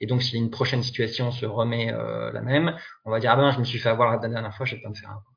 Et 0.00 0.06
donc, 0.06 0.22
si 0.22 0.36
une 0.36 0.50
prochaine 0.50 0.82
situation 0.82 1.30
se 1.30 1.46
remet 1.46 1.92
euh, 1.92 2.32
la 2.32 2.40
même, 2.40 2.76
on 3.04 3.10
va 3.10 3.20
dire 3.20 3.30
ah 3.30 3.36
ben, 3.36 3.52
je 3.52 3.58
me 3.58 3.64
suis 3.64 3.78
fait 3.78 3.90
avoir 3.90 4.10
la 4.10 4.18
dernière 4.18 4.54
fois, 4.54 4.66
je 4.66 4.76
vais 4.76 4.82
pas 4.82 4.88
me 4.88 4.94
faire 4.94 5.10
avoir. 5.10 5.32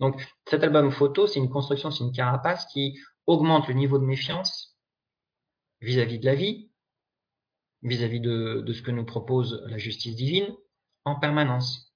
Donc, 0.00 0.22
cet 0.46 0.62
album 0.62 0.90
photo, 0.90 1.26
c'est 1.26 1.38
une 1.38 1.50
construction, 1.50 1.90
c'est 1.90 2.04
une 2.04 2.12
carapace 2.12 2.66
qui 2.66 2.98
augmente 3.26 3.68
le 3.68 3.74
niveau 3.74 3.98
de 3.98 4.04
méfiance 4.04 4.76
vis-à-vis 5.80 6.18
de 6.18 6.26
la 6.26 6.34
vie, 6.34 6.70
vis-à-vis 7.82 8.20
de, 8.20 8.64
ce 8.72 8.82
que 8.82 8.90
nous 8.90 9.04
propose 9.04 9.64
la 9.66 9.78
justice 9.78 10.16
divine, 10.16 10.54
en 11.04 11.18
permanence. 11.18 11.92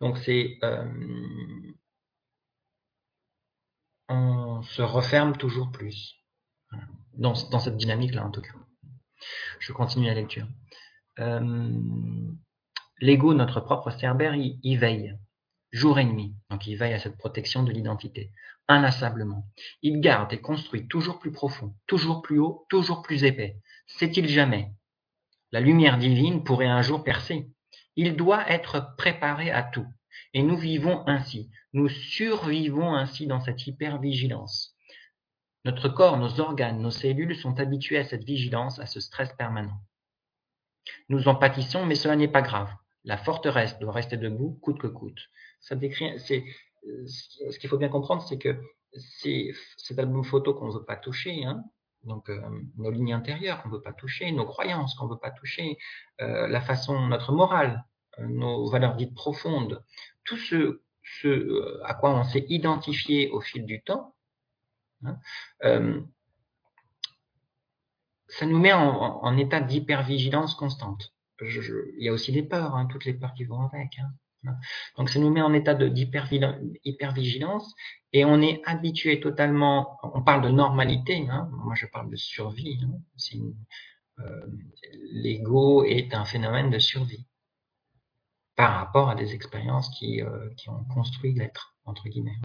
Donc 0.00 0.18
c'est 0.18 0.58
euh, 0.62 0.84
on 4.10 4.62
se 4.62 4.82
referme 4.82 5.36
toujours 5.36 5.70
plus 5.70 6.16
dans, 7.14 7.34
cette 7.34 7.76
dynamique-là 7.76 8.26
en 8.26 8.30
tout 8.30 8.42
cas. 8.42 8.52
Je 9.58 9.72
continue 9.72 10.06
la 10.06 10.14
lecture. 10.14 10.46
Euh, 11.18 11.70
l'ego, 13.00 13.34
notre 13.34 13.60
propre 13.60 13.90
cerbère, 13.90 14.34
il, 14.34 14.78
veille 14.78 15.16
jour 15.72 15.98
et 15.98 16.04
nuit. 16.04 16.34
Donc 16.50 16.66
il 16.66 16.76
veille 16.76 16.94
à 16.94 16.98
cette 16.98 17.16
protection 17.16 17.62
de 17.62 17.72
l'identité, 17.72 18.32
inlassablement. 18.68 19.46
Il 19.82 20.00
garde 20.00 20.32
et 20.32 20.40
construit 20.40 20.88
toujours 20.88 21.18
plus 21.18 21.32
profond, 21.32 21.74
toujours 21.86 22.22
plus 22.22 22.38
haut, 22.38 22.66
toujours 22.68 23.02
plus 23.02 23.24
épais. 23.24 23.56
Sait-il 23.86 24.28
jamais? 24.28 24.72
La 25.52 25.60
lumière 25.60 25.98
divine 25.98 26.44
pourrait 26.44 26.66
un 26.66 26.82
jour 26.82 27.02
percer 27.02 27.50
il 27.96 28.16
doit 28.16 28.50
être 28.50 28.94
préparé 28.96 29.50
à 29.50 29.62
tout. 29.62 29.86
Et 30.32 30.42
nous 30.42 30.56
vivons 30.56 31.06
ainsi. 31.06 31.50
Nous 31.72 31.88
survivons 31.88 32.94
ainsi 32.94 33.26
dans 33.26 33.40
cette 33.40 33.66
hypervigilance. 33.66 34.74
Notre 35.64 35.88
corps, 35.88 36.16
nos 36.16 36.40
organes, 36.40 36.80
nos 36.80 36.90
cellules 36.90 37.36
sont 37.36 37.60
habitués 37.60 37.98
à 37.98 38.04
cette 38.04 38.24
vigilance, 38.24 38.78
à 38.78 38.86
ce 38.86 38.98
stress 38.98 39.32
permanent. 39.34 39.78
Nous 41.08 41.28
en 41.28 41.34
pâtissons, 41.34 41.84
mais 41.86 41.94
cela 41.94 42.16
n'est 42.16 42.28
pas 42.28 42.42
grave. 42.42 42.70
La 43.04 43.18
forteresse 43.18 43.78
doit 43.78 43.92
rester 43.92 44.16
debout, 44.16 44.58
coûte 44.62 44.78
que 44.78 44.86
coûte. 44.86 45.20
Ça 45.60 45.76
décrit, 45.76 46.18
c'est, 46.18 46.44
ce 46.82 47.58
qu'il 47.58 47.68
faut 47.68 47.78
bien 47.78 47.88
comprendre, 47.88 48.22
c'est 48.22 48.38
que 48.38 48.58
c'est 48.96 49.52
cet 49.76 49.98
album 49.98 50.24
photo 50.24 50.54
qu'on 50.54 50.68
ne 50.68 50.72
veut 50.72 50.84
pas 50.84 50.96
toucher, 50.96 51.44
hein, 51.44 51.62
donc 52.04 52.28
euh, 52.28 52.40
nos 52.76 52.90
lignes 52.90 53.12
intérieures 53.12 53.62
qu'on 53.62 53.68
ne 53.68 53.74
veut 53.74 53.82
pas 53.82 53.92
toucher, 53.92 54.32
nos 54.32 54.46
croyances 54.46 54.94
qu'on 54.94 55.06
ne 55.06 55.12
veut 55.12 55.18
pas 55.18 55.30
toucher, 55.30 55.78
euh, 56.20 56.48
la 56.48 56.60
façon, 56.60 57.08
notre 57.08 57.32
morale, 57.32 57.84
euh, 58.18 58.26
nos 58.26 58.68
valeurs 58.68 58.96
dites 58.96 59.14
profondes, 59.14 59.84
tout 60.24 60.36
ce, 60.36 60.82
ce 61.20 61.82
à 61.84 61.94
quoi 61.94 62.14
on 62.14 62.24
s'est 62.24 62.46
identifié 62.48 63.30
au 63.30 63.40
fil 63.40 63.64
du 63.64 63.82
temps, 63.82 64.14
hein, 65.04 65.18
ça 68.28 68.46
nous 68.46 68.58
met 68.58 68.72
en, 68.72 69.36
état 69.36 69.60
d'hypervigilance 69.60 70.54
constante. 70.54 71.12
Il 71.40 71.94
y 71.98 72.08
a 72.08 72.12
aussi 72.12 72.32
des 72.32 72.42
peurs, 72.42 72.74
hein, 72.74 72.86
toutes 72.86 73.04
les 73.04 73.14
peurs 73.14 73.34
qui 73.34 73.44
vont 73.44 73.62
avec. 73.62 73.98
Hein. 73.98 74.12
Donc 74.96 75.10
ça 75.10 75.18
nous 75.18 75.30
met 75.30 75.42
en 75.42 75.52
état 75.52 75.74
d'hypervigilance 75.74 77.74
et 78.12 78.24
on 78.24 78.40
est 78.40 78.62
habitué 78.64 79.20
totalement, 79.20 79.98
on 80.02 80.22
parle 80.22 80.42
de 80.42 80.48
normalité, 80.48 81.20
moi 81.20 81.74
je 81.74 81.86
parle 81.86 82.10
de 82.10 82.16
survie, 82.16 82.80
euh, 84.18 84.46
l'ego 85.12 85.84
est 85.84 86.14
un 86.14 86.24
phénomène 86.24 86.70
de 86.70 86.78
survie 86.78 87.26
par 88.60 88.74
rapport 88.74 89.08
à 89.08 89.14
des 89.14 89.32
expériences 89.32 89.88
qui, 89.88 90.20
euh, 90.20 90.50
qui 90.58 90.68
ont 90.68 90.84
construit 90.84 91.32
l'être, 91.32 91.74
entre 91.86 92.10
guillemets, 92.10 92.36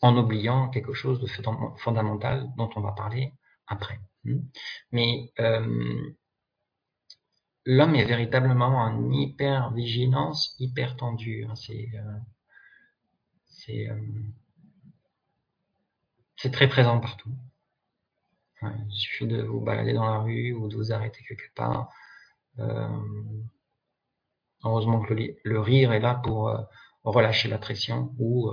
en 0.00 0.16
oubliant 0.16 0.68
quelque 0.70 0.92
chose 0.92 1.20
de 1.20 1.28
fondamental 1.76 2.50
dont 2.56 2.68
on 2.74 2.80
va 2.80 2.90
parler 2.90 3.32
après. 3.68 4.00
Hein. 4.26 4.40
Mais 4.90 5.32
euh, 5.38 6.16
l'homme 7.64 7.94
est 7.94 8.06
véritablement 8.06 8.76
en 8.76 9.12
hyper 9.12 9.72
vigilance, 9.72 10.56
hyper 10.58 10.96
tendu. 10.96 11.46
Hein. 11.48 11.54
C'est 11.54 11.88
euh, 13.88 14.00
c'est 16.34 16.50
très 16.50 16.68
présent 16.68 16.98
partout. 16.98 17.30
il 18.62 18.90
suffit 18.90 19.28
de 19.28 19.42
vous 19.42 19.60
balader 19.60 19.92
dans 19.92 20.10
la 20.10 20.18
rue 20.18 20.54
ou 20.54 20.66
de 20.66 20.74
vous 20.74 20.92
arrêter 20.92 21.22
quelque 21.22 21.54
part. 21.54 21.92
Heureusement 24.64 25.00
que 25.00 25.14
le, 25.14 25.60
rire 25.60 25.92
est 25.92 26.00
là 26.00 26.14
pour 26.14 26.54
relâcher 27.04 27.48
la 27.48 27.58
pression 27.58 28.14
ou 28.18 28.50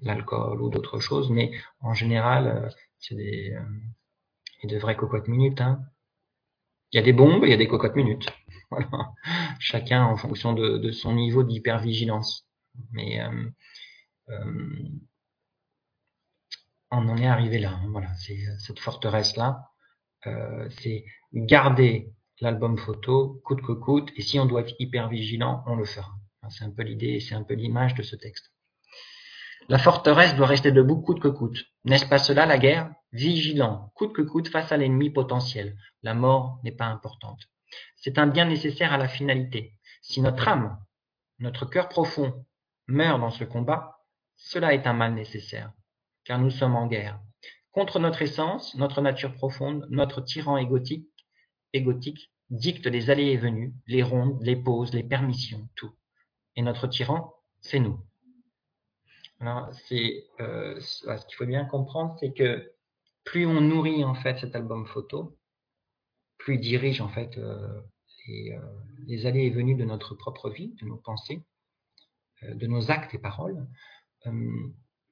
l'alcool 0.00 0.60
ou 0.62 0.70
d'autres 0.70 1.00
choses, 1.00 1.30
mais 1.30 1.52
en 1.80 1.94
général, 1.94 2.72
c'est 2.98 3.14
des, 3.14 3.56
des 4.64 4.78
vraies 4.78 4.96
cocottes 4.96 5.28
minutes. 5.28 5.60
Hein. 5.60 5.82
Il 6.92 6.98
y 6.98 7.00
a 7.00 7.02
des 7.02 7.12
bombes, 7.12 7.44
il 7.44 7.50
y 7.50 7.54
a 7.54 7.56
des 7.56 7.68
cocottes 7.68 7.96
minutes. 7.96 8.28
Chacun 9.58 10.04
en 10.04 10.16
fonction 10.16 10.52
de, 10.52 10.90
son 10.92 11.14
niveau 11.14 11.42
d'hypervigilance. 11.42 12.46
Mais 12.92 13.20
euh, 13.20 13.50
euh, 14.28 14.88
on 16.90 17.08
en 17.08 17.16
est 17.16 17.26
arrivé 17.26 17.58
là. 17.58 17.72
Hein. 17.72 17.88
Voilà, 17.90 18.14
c'est 18.16 18.38
cette 18.58 18.78
forteresse 18.78 19.36
là. 19.36 19.70
Euh, 20.26 20.68
c'est 20.80 21.04
garder 21.32 22.12
l'album 22.42 22.76
photo 22.76 23.40
coûte 23.44 23.62
que 23.62 23.72
coûte. 23.72 24.10
Et 24.16 24.22
si 24.22 24.38
on 24.38 24.46
doit 24.46 24.62
être 24.62 24.74
hyper 24.78 25.08
vigilant, 25.08 25.62
on 25.66 25.76
le 25.76 25.84
fera. 25.84 26.12
C'est 26.50 26.64
un 26.64 26.70
peu 26.70 26.82
l'idée, 26.82 27.20
c'est 27.20 27.34
un 27.34 27.44
peu 27.44 27.54
l'image 27.54 27.94
de 27.94 28.02
ce 28.02 28.16
texte. 28.16 28.52
La 29.68 29.78
forteresse 29.78 30.34
doit 30.34 30.48
rester 30.48 30.72
debout 30.72 31.00
coûte 31.00 31.20
que 31.20 31.28
coûte. 31.28 31.64
N'est-ce 31.84 32.06
pas 32.06 32.18
cela 32.18 32.44
la 32.44 32.58
guerre? 32.58 32.92
Vigilant, 33.12 33.92
coûte 33.94 34.12
que 34.12 34.22
coûte 34.22 34.48
face 34.48 34.72
à 34.72 34.76
l'ennemi 34.76 35.10
potentiel. 35.10 35.76
La 36.02 36.14
mort 36.14 36.58
n'est 36.64 36.72
pas 36.72 36.86
importante. 36.86 37.48
C'est 37.96 38.18
un 38.18 38.26
bien 38.26 38.44
nécessaire 38.44 38.92
à 38.92 38.98
la 38.98 39.08
finalité. 39.08 39.74
Si 40.02 40.20
notre 40.20 40.48
âme 40.48 40.78
notre 41.38 41.66
cœur 41.66 41.88
profond 41.88 42.44
meurt 42.86 43.20
dans 43.20 43.30
ce 43.30 43.42
combat, 43.42 43.96
cela 44.36 44.74
est 44.74 44.86
un 44.86 44.92
mal 44.92 45.14
nécessaire, 45.14 45.72
car 46.24 46.38
nous 46.38 46.50
sommes 46.50 46.76
en 46.76 46.86
guerre. 46.86 47.18
Contre 47.72 47.98
notre 47.98 48.22
essence, 48.22 48.76
notre 48.76 49.00
nature 49.00 49.34
profonde, 49.34 49.86
notre 49.90 50.20
tyran 50.20 50.56
égotique, 50.56 51.08
égotique 51.72 52.30
dicte 52.50 52.86
les 52.86 53.10
allées 53.10 53.28
et 53.28 53.36
venues, 53.36 53.74
les 53.86 54.02
rondes, 54.02 54.38
les 54.42 54.56
pauses, 54.56 54.92
les 54.92 55.02
permissions, 55.02 55.68
tout. 55.74 55.92
Et 56.54 56.62
notre 56.62 56.86
tyran, 56.86 57.34
c'est 57.60 57.80
nous. 57.80 57.98
Alors, 59.40 59.70
euh, 60.40 60.80
ce 60.80 61.26
qu'il 61.26 61.36
faut 61.36 61.46
bien 61.46 61.64
comprendre, 61.64 62.16
c'est 62.20 62.32
que 62.32 62.72
plus 63.24 63.46
on 63.46 63.60
nourrit 63.60 64.04
en 64.04 64.14
fait 64.14 64.38
cet 64.38 64.54
album 64.54 64.86
photo, 64.86 65.36
plus 66.38 66.56
il 66.56 66.60
dirige 66.60 67.00
en 67.00 67.08
fait 67.08 67.38
euh, 67.38 67.80
les, 68.28 68.52
euh, 68.52 68.60
les, 69.06 69.26
allées 69.26 69.46
et 69.46 69.50
venues 69.50 69.74
de 69.74 69.84
notre 69.84 70.14
propre 70.14 70.50
vie, 70.50 70.74
de 70.80 70.86
nos 70.86 70.96
pensées, 70.96 71.42
de 72.42 72.66
nos 72.66 72.90
actes 72.90 73.14
et 73.14 73.18
paroles, 73.18 73.66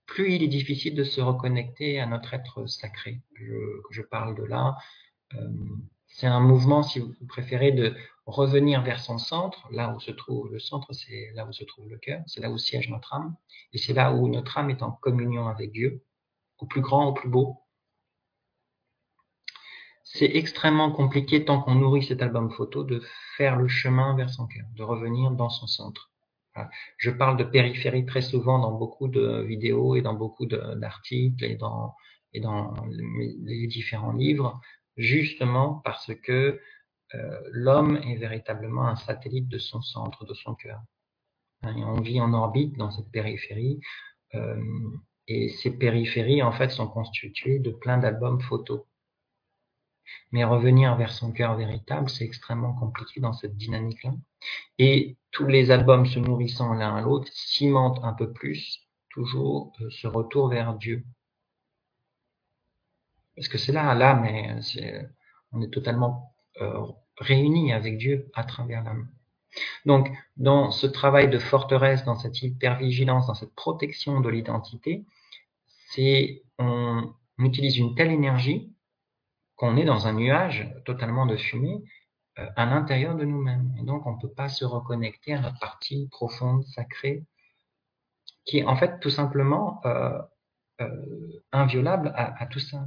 plus 0.06 0.34
il 0.34 0.42
est 0.42 0.48
difficile 0.48 0.94
de 0.96 1.04
se 1.04 1.20
reconnecter 1.20 2.00
à 2.00 2.06
notre 2.06 2.34
être 2.34 2.66
sacré. 2.66 3.22
Je 3.34 4.02
parle 4.02 4.36
de 4.36 4.42
là. 4.42 4.76
C'est 6.10 6.26
un 6.26 6.40
mouvement, 6.40 6.82
si 6.82 6.98
vous 7.00 7.14
préférez, 7.28 7.72
de 7.72 7.94
revenir 8.26 8.82
vers 8.82 9.00
son 9.00 9.18
centre. 9.18 9.66
Là 9.72 9.94
où 9.94 10.00
se 10.00 10.10
trouve 10.10 10.52
le 10.52 10.58
centre, 10.58 10.92
c'est 10.92 11.32
là 11.34 11.46
où 11.46 11.52
se 11.52 11.64
trouve 11.64 11.88
le 11.88 11.98
cœur, 11.98 12.22
c'est 12.26 12.40
là 12.40 12.50
où 12.50 12.58
siège 12.58 12.90
notre 12.90 13.14
âme, 13.14 13.34
et 13.72 13.78
c'est 13.78 13.94
là 13.94 14.12
où 14.12 14.28
notre 14.28 14.58
âme 14.58 14.70
est 14.70 14.82
en 14.82 14.92
communion 14.92 15.48
avec 15.48 15.72
Dieu, 15.72 16.04
au 16.58 16.66
plus 16.66 16.82
grand, 16.82 17.06
au 17.06 17.12
plus 17.12 17.28
beau, 17.28 17.60
c'est 20.12 20.30
extrêmement 20.34 20.90
compliqué 20.90 21.44
tant 21.44 21.62
qu'on 21.62 21.76
nourrit 21.76 22.02
cet 22.02 22.20
album 22.20 22.50
photo 22.50 22.82
de 22.82 23.00
faire 23.36 23.56
le 23.56 23.68
chemin 23.68 24.16
vers 24.16 24.28
son 24.28 24.48
cœur, 24.48 24.66
de 24.74 24.82
revenir 24.82 25.30
dans 25.30 25.50
son 25.50 25.68
centre. 25.68 26.10
Je 26.96 27.10
parle 27.12 27.36
de 27.36 27.44
périphérie 27.44 28.04
très 28.04 28.20
souvent 28.20 28.58
dans 28.58 28.72
beaucoup 28.72 29.06
de 29.06 29.42
vidéos 29.42 29.94
et 29.94 30.02
dans 30.02 30.14
beaucoup 30.14 30.46
d'articles 30.46 31.44
et 31.44 31.54
dans, 31.54 31.94
les 32.32 33.66
différents 33.68 34.12
livres, 34.12 34.60
justement 35.00 35.80
parce 35.84 36.12
que 36.14 36.60
euh, 37.14 37.40
l'homme 37.50 37.96
est 37.96 38.16
véritablement 38.16 38.86
un 38.86 38.96
satellite 38.96 39.48
de 39.48 39.58
son 39.58 39.82
centre, 39.82 40.24
de 40.24 40.34
son 40.34 40.54
cœur. 40.54 40.80
Hein, 41.62 41.74
on 41.76 42.00
vit 42.00 42.20
en 42.20 42.32
orbite 42.32 42.76
dans 42.76 42.90
cette 42.90 43.10
périphérie. 43.10 43.80
Euh, 44.34 44.62
et 45.26 45.48
ces 45.48 45.76
périphéries, 45.76 46.42
en 46.42 46.52
fait, 46.52 46.70
sont 46.70 46.88
constituées 46.88 47.58
de 47.58 47.70
plein 47.70 47.98
d'albums 47.98 48.40
photos. 48.40 48.82
Mais 50.32 50.44
revenir 50.44 50.96
vers 50.96 51.12
son 51.12 51.32
cœur 51.32 51.56
véritable, 51.56 52.10
c'est 52.10 52.24
extrêmement 52.24 52.74
compliqué 52.74 53.20
dans 53.20 53.32
cette 53.32 53.56
dynamique-là. 53.56 54.12
Et 54.78 55.16
tous 55.30 55.46
les 55.46 55.70
albums 55.70 56.06
se 56.06 56.18
nourrissant 56.18 56.72
l'un 56.74 56.96
à 56.96 57.00
l'autre 57.00 57.30
cimentent 57.32 58.02
un 58.02 58.12
peu 58.12 58.32
plus 58.32 58.80
toujours 59.10 59.72
euh, 59.80 59.88
ce 59.90 60.06
retour 60.06 60.48
vers 60.48 60.74
Dieu. 60.74 61.04
Parce 63.40 63.48
que 63.48 63.56
c'est 63.56 63.72
là, 63.72 63.94
là, 63.94 64.14
mais 64.14 64.54
on 65.52 65.62
est 65.62 65.72
totalement 65.72 66.34
euh, 66.60 66.86
réunis 67.16 67.72
avec 67.72 67.96
Dieu 67.96 68.30
à 68.34 68.44
travers 68.44 68.84
l'âme. 68.84 69.08
Donc, 69.86 70.10
dans 70.36 70.70
ce 70.70 70.86
travail 70.86 71.30
de 71.30 71.38
forteresse, 71.38 72.04
dans 72.04 72.16
cette 72.16 72.42
hypervigilance, 72.42 73.28
dans 73.28 73.34
cette 73.34 73.54
protection 73.54 74.20
de 74.20 74.28
l'identité, 74.28 75.06
on 76.58 77.14
utilise 77.38 77.78
une 77.78 77.94
telle 77.94 78.12
énergie 78.12 78.74
qu'on 79.56 79.78
est 79.78 79.86
dans 79.86 80.06
un 80.06 80.12
nuage 80.12 80.70
totalement 80.84 81.24
de 81.24 81.38
fumée 81.38 81.82
euh, 82.38 82.46
à 82.56 82.66
l'intérieur 82.66 83.14
de 83.14 83.24
nous-mêmes. 83.24 83.74
Et 83.80 83.84
donc, 83.84 84.06
on 84.06 84.16
ne 84.16 84.20
peut 84.20 84.34
pas 84.34 84.50
se 84.50 84.66
reconnecter 84.66 85.32
à 85.32 85.40
notre 85.40 85.58
partie 85.58 86.08
profonde, 86.10 86.62
sacrée, 86.66 87.24
qui 88.44 88.58
est 88.58 88.64
en 88.64 88.76
fait 88.76 89.00
tout 89.00 89.08
simplement 89.08 89.80
euh, 89.86 90.18
euh, 90.82 91.42
inviolable 91.52 92.12
à, 92.14 92.44
tout 92.46 92.60
ça. 92.60 92.86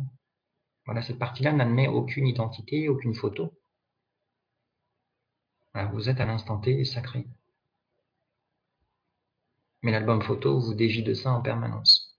Voilà, 0.85 1.01
cette 1.01 1.19
partie-là 1.19 1.53
n'admet 1.53 1.87
aucune 1.87 2.27
identité, 2.27 2.89
aucune 2.89 3.15
photo. 3.15 3.53
vous 5.91 6.09
êtes 6.09 6.19
à 6.19 6.25
l'instant 6.25 6.59
T 6.59 6.83
sacré. 6.85 7.27
Mais 9.81 9.91
l'album 9.91 10.21
photo 10.21 10.59
vous 10.59 10.73
dévie 10.73 11.03
de 11.03 11.13
ça 11.13 11.31
en 11.31 11.41
permanence. 11.41 12.13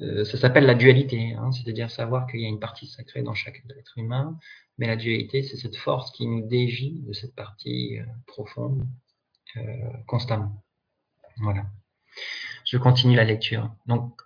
Euh, 0.00 0.24
ça 0.24 0.36
s'appelle 0.36 0.66
la 0.66 0.74
dualité, 0.74 1.32
hein, 1.32 1.50
c'est-à-dire 1.52 1.90
savoir 1.90 2.26
qu'il 2.26 2.40
y 2.40 2.44
a 2.44 2.48
une 2.48 2.60
partie 2.60 2.86
sacrée 2.86 3.22
dans 3.22 3.34
chaque 3.34 3.62
être 3.78 3.96
humain, 3.96 4.38
mais 4.76 4.86
la 4.86 4.96
dualité, 4.96 5.42
c'est 5.42 5.56
cette 5.56 5.76
force 5.76 6.10
qui 6.12 6.26
nous 6.26 6.46
dévie 6.46 7.00
de 7.00 7.12
cette 7.14 7.34
partie 7.34 7.98
euh, 7.98 8.04
profonde 8.26 8.86
euh, 9.56 9.62
constamment. 10.06 10.62
Voilà. 11.38 11.64
Je 12.64 12.76
continue 12.76 13.16
la 13.16 13.24
lecture. 13.24 13.74
Donc, 13.86 14.20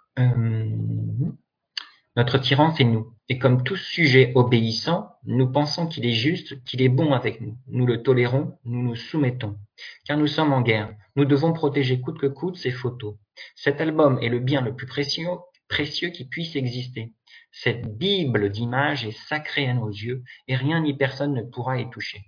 notre 2.20 2.36
tyran, 2.36 2.74
c'est 2.74 2.84
nous. 2.84 3.14
Et 3.30 3.38
comme 3.38 3.64
tout 3.64 3.76
sujet 3.76 4.32
obéissant, 4.34 5.16
nous 5.24 5.50
pensons 5.50 5.86
qu'il 5.86 6.04
est 6.04 6.12
juste, 6.12 6.62
qu'il 6.64 6.82
est 6.82 6.90
bon 6.90 7.14
avec 7.14 7.40
nous. 7.40 7.56
Nous 7.68 7.86
le 7.86 8.02
tolérons, 8.02 8.58
nous 8.64 8.82
nous 8.82 8.94
soumettons. 8.94 9.56
Car 10.04 10.18
nous 10.18 10.26
sommes 10.26 10.52
en 10.52 10.60
guerre. 10.60 10.94
Nous 11.16 11.24
devons 11.24 11.54
protéger 11.54 11.98
coûte 11.98 12.18
que 12.18 12.26
coûte 12.26 12.56
ces 12.56 12.72
photos. 12.72 13.16
Cet 13.54 13.80
album 13.80 14.18
est 14.20 14.28
le 14.28 14.38
bien 14.38 14.60
le 14.60 14.76
plus 14.76 14.86
précieux 14.86 15.28
précieux 15.70 16.10
qui 16.10 16.26
puisse 16.26 16.56
exister. 16.56 17.14
Cette 17.52 17.96
Bible 17.96 18.50
d'images 18.50 19.06
est 19.06 19.18
sacrée 19.28 19.66
à 19.66 19.72
nos 19.72 19.88
yeux 19.88 20.22
et 20.46 20.56
rien 20.56 20.82
ni 20.82 20.94
personne 20.94 21.32
ne 21.32 21.42
pourra 21.42 21.80
y 21.80 21.88
toucher. 21.88 22.20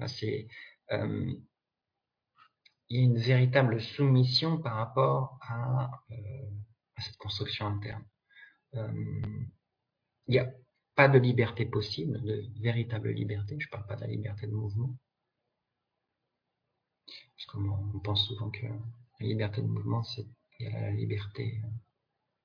Il 0.00 0.48
y 2.90 2.98
a 2.98 3.02
une 3.02 3.18
véritable 3.18 3.80
soumission 3.80 4.58
par 4.58 4.74
rapport 4.74 5.38
à, 5.42 5.88
euh, 6.10 6.14
cette 6.98 7.16
construction 7.16 7.66
interne. 7.66 8.04
Euh, 8.76 9.46
il 10.28 10.32
n'y 10.32 10.38
a 10.38 10.50
pas 10.94 11.08
de 11.08 11.18
liberté 11.18 11.66
possible, 11.66 12.20
de 12.22 12.44
véritable 12.60 13.10
liberté. 13.10 13.56
Je 13.58 13.66
ne 13.66 13.70
parle 13.70 13.86
pas 13.86 13.96
de 13.96 14.00
la 14.02 14.06
liberté 14.08 14.46
de 14.46 14.52
mouvement. 14.52 14.96
Parce 17.06 17.46
qu'on 17.46 18.00
pense 18.00 18.26
souvent 18.26 18.50
que 18.50 18.66
la 18.66 19.26
liberté 19.26 19.62
de 19.62 19.66
mouvement, 19.66 20.02
c'est 20.02 20.26
la 20.60 20.90
liberté 20.90 21.60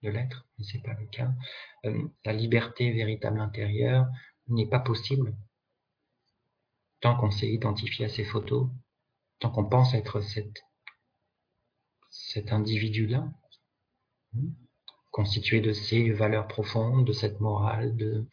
de 0.04 0.10
l'être, 0.10 0.48
mais 0.58 0.66
c'est 0.66 0.82
pas 0.82 0.94
le 0.94 1.06
cas. 1.08 1.34
Euh, 1.86 2.08
la 2.26 2.34
liberté 2.34 2.92
véritable 2.92 3.40
intérieure 3.40 4.08
n'est 4.48 4.68
pas 4.68 4.80
possible 4.80 5.36
tant 7.00 7.16
qu'on 7.16 7.32
s'est 7.32 7.52
identifié 7.52 8.06
à 8.06 8.10
ces 8.10 8.26
photos, 8.26 8.70
tant 9.40 9.50
qu'on 9.50 9.66
pense 9.66 9.94
être 9.94 10.22
cet 12.10 12.54
individu-là, 12.54 13.32
hein, 14.36 14.42
constitué 15.12 15.60
de 15.60 15.74
ces 15.74 16.12
valeurs 16.12 16.48
profondes, 16.48 17.06
de 17.06 17.14
cette 17.14 17.40
morale, 17.40 17.96
de, 17.96 18.26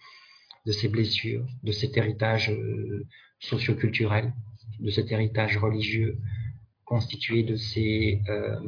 de 0.67 0.73
ces 0.73 0.89
blessures, 0.89 1.47
de 1.63 1.73
cet 1.73 1.97
héritage 1.97 2.51
euh, 2.51 3.07
socioculturel, 3.41 4.33
de 4.81 4.91
cet 4.91 5.11
héritage 5.11 5.57
religieux, 5.57 6.19
constitué 6.85 7.43
de 7.43 7.57
ces 7.57 8.23
euh, 8.29 8.61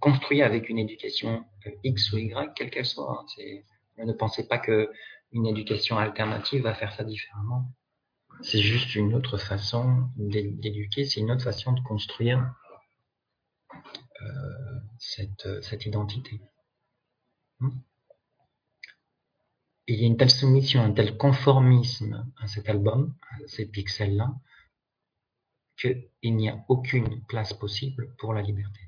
construit 0.00 0.42
avec 0.42 0.68
une 0.68 0.78
éducation 0.78 1.44
euh, 1.66 1.70
X 1.84 2.12
ou 2.12 2.18
Y, 2.18 2.52
quelle 2.54 2.70
qu'elle 2.70 2.86
soit. 2.86 3.24
Hein. 3.38 4.04
Ne 4.04 4.12
pensez 4.12 4.46
pas 4.46 4.58
que 4.58 4.90
une 5.32 5.46
éducation 5.46 5.96
alternative 5.98 6.62
va 6.62 6.74
faire 6.74 6.92
ça 6.92 7.04
différemment. 7.04 7.64
C'est 8.42 8.60
juste 8.60 8.94
une 8.94 9.14
autre 9.14 9.38
façon 9.38 10.08
d'éduquer, 10.16 11.04
c'est 11.04 11.20
une 11.20 11.30
autre 11.30 11.44
façon 11.44 11.72
de 11.72 11.80
construire 11.80 12.54
cette, 14.98 15.62
cette, 15.62 15.86
identité. 15.86 16.40
Hmm. 17.60 17.70
Il 19.88 20.00
y 20.00 20.04
a 20.04 20.06
une 20.06 20.16
telle 20.16 20.30
soumission, 20.30 20.82
un 20.82 20.92
tel 20.92 21.16
conformisme 21.16 22.30
à 22.38 22.46
cet 22.48 22.68
album, 22.68 23.14
à 23.30 23.46
ces 23.46 23.66
pixels-là, 23.66 24.34
qu'il 25.76 26.36
n'y 26.36 26.48
a 26.48 26.64
aucune 26.68 27.24
place 27.26 27.52
possible 27.52 28.14
pour 28.18 28.34
la 28.34 28.42
liberté. 28.42 28.80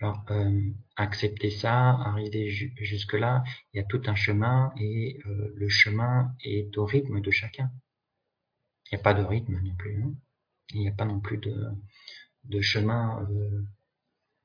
Alors, 0.00 0.22
euh, 0.30 0.70
accepter 0.96 1.50
ça, 1.50 1.90
arriver 1.90 2.50
jusque-là, 2.50 3.42
il 3.72 3.78
y 3.78 3.80
a 3.80 3.84
tout 3.84 4.02
un 4.06 4.14
chemin 4.14 4.72
et 4.78 5.18
euh, 5.26 5.52
le 5.56 5.68
chemin 5.68 6.34
est 6.44 6.76
au 6.76 6.84
rythme 6.84 7.20
de 7.20 7.30
chacun. 7.30 7.70
Il 8.86 8.94
n'y 8.94 9.00
a 9.00 9.02
pas 9.02 9.14
de 9.14 9.22
rythme 9.24 9.58
non 9.60 9.74
plus. 9.76 10.02
Hein. 10.02 10.12
Il 10.70 10.80
n'y 10.80 10.88
a 10.88 10.92
pas 10.92 11.06
non 11.06 11.20
plus 11.20 11.38
de, 11.38 11.70
de 12.44 12.60
chemin 12.60 13.26
euh, 13.30 13.62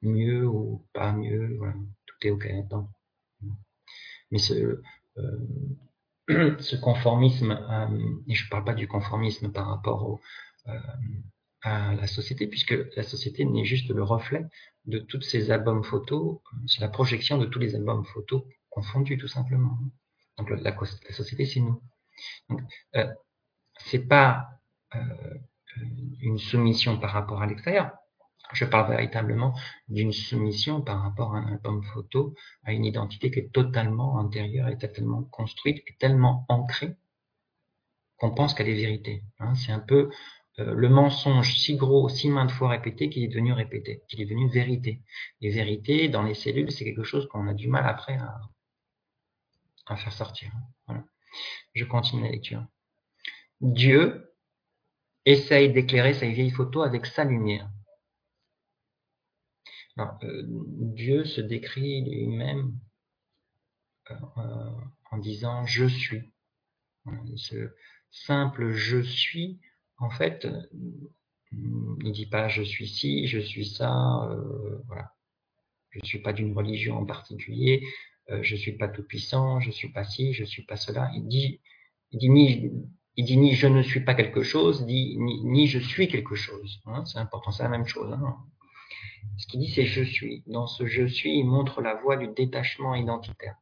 mieux 0.02 0.46
ou 0.48 0.86
pas 0.94 1.12
mieux. 1.12 1.60
Tout 2.06 2.28
est 2.28 2.32
OK 2.32 2.46
là-dedans. 2.46 2.90
Mais 4.32 4.40
ce, 4.40 4.82
ce 6.60 6.76
conformisme, 6.76 7.52
et 8.28 8.36
je 8.36 8.46
ne 8.46 8.50
parle 8.50 8.66
pas 8.66 8.74
du 8.74 8.88
conformisme 8.88 9.52
par 9.52 9.68
rapport 9.68 10.08
au, 10.08 10.22
à 11.62 11.94
la 11.96 12.08
société, 12.08 12.48
puisque 12.48 12.76
la 12.96 13.04
société 13.04 13.46
n'est 13.46 13.66
juste 13.66 13.90
le 13.90 14.04
reflet 14.04 14.46
de 14.86 15.00
tous 15.00 15.22
ces 15.22 15.52
albums 15.52 15.84
photos, 15.84 16.40
c'est 16.68 16.82
la 16.82 16.90
projection 16.90 17.38
de 17.38 17.46
tous 17.46 17.60
les 17.60 17.76
albums 17.76 18.06
photos 18.06 18.44
confondus, 18.70 19.18
tout 19.18 19.28
simplement. 19.28 19.78
Donc 20.38 20.50
la, 20.50 20.76
société, 21.12 21.46
c'est 21.46 21.60
nous. 21.60 21.82
Donc, 22.50 22.62
euh, 22.96 23.12
c'est 23.78 24.08
pas 24.08 24.50
une 26.22 26.40
soumission 26.40 27.00
par 27.00 27.12
rapport 27.12 27.42
à 27.42 27.48
l'extérieur. 27.48 27.92
Je 28.54 28.66
parle 28.66 28.90
véritablement 28.90 29.54
d'une 29.88 30.12
soumission 30.12 30.82
par 30.82 31.02
rapport 31.04 31.36
à 31.36 31.40
un 31.40 31.48
album 31.54 31.84
photo, 31.84 32.34
à 32.64 32.74
une 32.74 32.86
identité 32.86 33.30
qui 33.30 33.40
est 33.40 33.52
totalement 33.52 34.20
intérieure 34.20 34.70
et 34.70 34.78
totalement 34.78 35.24
construite 35.24 35.84
et 35.88 35.96
tellement 36.00 36.46
ancrée 36.50 36.96
qu'on 38.18 38.32
pense 38.32 38.54
qu'elle 38.54 38.70
est 38.70 38.74
vérité. 38.74 39.24
Hein. 39.40 39.56
C'est 39.56 39.72
un 39.72 39.80
peu 39.80 40.10
euh, 40.60 40.74
le 40.74 40.90
mensonge 40.90 41.58
si 41.58 41.76
gros, 41.76 42.10
si 42.10 42.30
maintes 42.30 42.52
fois 42.52 42.70
répété 42.70 43.10
qu'il 43.10 43.24
est 43.24 43.28
devenu 43.30 43.54
répété, 43.54 44.04
qu'il 44.08 44.22
est 44.22 44.26
devenu 44.26 44.50
vérité. 44.50 45.02
Et 45.42 45.50
vérité, 45.50 46.10
dans 46.10 46.24
les 46.24 46.34
cellules, 46.34 46.72
c'est 46.72 46.84
quelque 46.84 47.04
chose 47.04 47.28
qu'on 47.30 47.48
a 47.48 47.54
du 47.54 47.68
mal 47.68 47.88
après 47.88 48.18
à, 48.18 49.96
faire 49.96 50.14
sortir. 50.14 50.52
Voilà. 50.86 51.04
Je 51.74 51.86
continue 51.86 52.24
la 52.24 52.30
lecture. 52.30 52.64
Dieu 53.62 54.36
essaye 55.26 55.72
d'éclairer 55.72 56.14
sa 56.14 56.28
vieille 56.28 56.52
photo 56.52 56.82
avec 56.82 57.06
sa 57.06 57.24
lumière. 57.24 57.70
Euh, 60.24 60.44
Dieu 60.48 61.26
se 61.26 61.42
décrit 61.42 62.04
lui-même 62.04 62.74
euh, 64.12 64.16
en 65.12 65.18
disant 65.18 65.66
je 65.66 65.86
suis. 65.86 66.32
Ce 67.36 67.74
simple 68.12 68.72
je 68.72 69.02
suis 69.02 69.60
en 70.00 70.10
fait, 70.10 70.46
euh, 70.46 70.62
il 71.52 72.12
dit 72.12 72.26
pas 72.26 72.48
je 72.48 72.64
suis 72.64 72.88
ci, 72.88 73.28
je 73.28 73.40
suis 73.40 73.66
ça, 73.66 74.24
euh, 74.32 74.82
voilà. 74.88 75.14
Je 75.92 76.00
suis 76.06 76.20
pas 76.20 76.34
d'une 76.34 76.56
religion 76.56 76.98
en 76.98 77.06
particulier, 77.06 77.84
euh, 78.30 78.40
je 78.44 78.56
suis 78.56 78.74
pas 78.74 78.88
tout 78.88 79.04
puissant, 79.04 79.60
je 79.60 79.72
suis 79.72 79.90
pas 79.92 80.04
ci, 80.04 80.34
je 80.34 80.44
suis 80.46 80.64
pas 80.64 80.76
cela. 80.76 81.12
Il 81.16 81.28
dit, 81.28 81.60
ni, 82.14 82.72
je 83.54 83.68
ne 83.68 83.82
suis 83.82 84.02
pas 84.02 84.14
quelque 84.14 84.44
chose, 84.44 84.86
dit 84.86 85.18
ni, 85.18 85.44
ni 85.44 85.68
je 85.68 85.80
suis 85.80 86.08
quelque 86.08 86.36
chose. 86.36 86.82
Hein, 86.86 87.06
c'est 87.06 87.18
important, 87.20 87.52
c'est 87.52 87.64
la 87.64 87.70
même 87.70 87.88
chose. 87.88 88.14
Hein. 88.14 88.38
Ce 89.38 89.48
qu'il 89.48 89.60
dit, 89.60 89.72
c'est 89.72 89.86
je 89.86 90.04
suis. 90.04 90.44
Dans 90.48 90.68
ce 90.68 90.86
je 90.86 91.06
suis, 91.06 91.38
il 91.38 91.46
montre 91.46 91.82
la 91.82 91.96
voie 91.96 92.18
du 92.18 92.28
détachement 92.28 92.96
identitaire. 92.96 93.56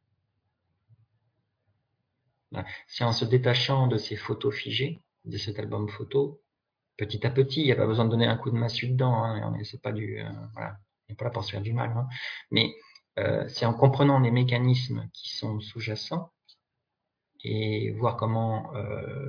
C'est 2.86 3.04
en 3.04 3.12
se 3.12 3.24
détachant 3.24 3.86
de 3.86 3.98
ces 3.98 4.16
photos 4.16 4.54
figées, 4.54 5.00
de 5.24 5.36
cet 5.36 5.58
album 5.58 5.88
photo, 5.88 6.40
petit 6.96 7.26
à 7.26 7.30
petit. 7.30 7.60
Il 7.60 7.66
n'y 7.66 7.72
a 7.72 7.76
pas 7.76 7.86
besoin 7.86 8.06
de 8.06 8.10
donner 8.10 8.26
un 8.26 8.36
coup 8.36 8.50
de 8.50 8.56
massue 8.56 8.88
dedans. 8.88 9.22
Hein, 9.24 9.54
c'est 9.64 9.82
pas 9.82 9.92
du, 9.92 10.20
euh, 10.20 10.30
pas 10.54 11.24
là 11.24 11.30
pour 11.30 11.44
se 11.44 11.52
faire 11.52 11.62
du 11.62 11.72
mal. 11.72 11.90
Hein. 11.96 12.08
Mais 12.50 12.74
euh, 13.18 13.46
c'est 13.48 13.66
en 13.66 13.74
comprenant 13.74 14.18
les 14.18 14.30
mécanismes 14.30 15.08
qui 15.12 15.36
sont 15.36 15.60
sous-jacents 15.60 16.32
et 17.44 17.90
voir 17.92 18.16
comment 18.16 18.74
euh, 18.74 19.26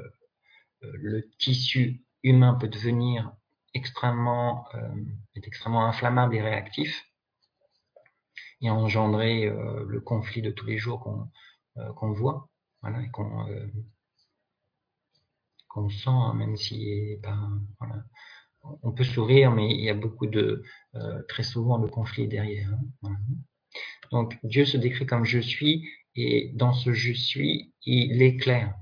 le 0.82 1.30
tissu 1.38 2.04
humain 2.24 2.54
peut 2.54 2.68
devenir 2.68 3.34
extrêmement, 3.74 4.66
est 5.36 5.48
extrêmement 5.48 5.86
inflammable 5.86 6.36
et 6.36 6.42
réactif 6.42 7.06
et 8.62 8.70
engendrer 8.70 9.50
le 9.50 10.02
conflit 10.02 10.42
de 10.42 10.52
tous 10.52 10.66
les 10.66 10.78
jours 10.78 11.00
qu'on 11.00 11.30
qu'on 11.96 12.12
voit, 12.12 12.50
voilà, 12.82 13.02
et 13.02 13.10
qu'on 13.10 13.46
qu'on 15.70 15.90
sent, 15.90 16.10
hein, 16.10 16.34
même 16.34 16.58
si 16.58 17.18
ben, 17.24 17.62
voilà. 17.80 18.04
on 18.84 18.92
peut 18.92 19.04
sourire, 19.04 19.52
mais 19.52 19.70
il 19.72 19.82
y 19.82 19.90
a 19.90 19.94
beaucoup 19.94 20.28
de, 20.28 20.64
euh, 20.96 21.22
très 21.30 21.44
souvent, 21.44 21.78
le 21.78 21.88
conflit 21.88 22.28
derrière. 22.28 22.70
Hein, 23.04 23.16
Donc 24.12 24.38
Dieu 24.44 24.66
se 24.66 24.78
décrit 24.78 25.06
comme 25.06 25.26
je 25.26 25.40
suis, 25.40 25.88
et 26.16 26.52
dans 26.56 26.74
ce 26.74 26.92
je 26.94 27.14
suis, 27.14 27.74
il 27.86 28.22
éclaire. 28.22 28.76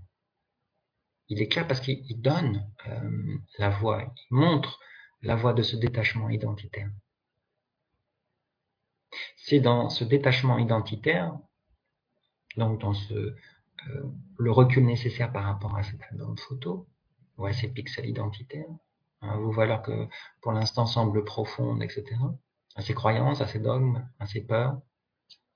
Il 1.30 1.42
éclaire 1.42 1.68
parce 1.68 1.82
qu'il 1.82 2.22
donne 2.22 2.66
euh, 2.88 3.38
la 3.58 3.70
voie, 3.70 4.14
il 4.16 4.36
montre 4.36 4.80
la 5.22 5.36
voie 5.36 5.54
de 5.54 5.64
ce 5.64 5.76
détachement 5.76 6.30
identitaire. 6.30 6.90
C'est 9.36 9.60
dans 9.60 9.90
ce 9.90 10.04
détachement 10.04 10.58
identitaire, 10.58 11.38
donc 12.56 12.80
dans 12.82 12.94
euh, 13.12 13.36
le 14.38 14.52
recul 14.52 14.86
nécessaire 14.86 15.32
par 15.32 15.46
rapport 15.46 15.76
à 15.76 15.84
cet 15.84 16.02
album 16.12 16.38
photo, 16.38 16.88
ou 17.38 17.46
à 17.46 17.54
ces 17.54 17.68
pixels 17.68 18.08
identitaires, 18.08 18.70
hein, 19.22 19.38
vos 19.38 19.52
valeurs 19.52 19.82
que 19.82 20.08
pour 20.42 20.52
l'instant 20.52 20.86
semblent 20.86 21.24
profondes, 21.24 21.84
etc., 21.84 22.16
à 22.76 22.82
ces 22.82 22.94
croyances, 22.94 23.42
à 23.42 23.48
ces 23.48 23.60
dogmes, 23.60 24.08
à 24.20 24.28
ces 24.28 24.42
peurs, 24.42 24.80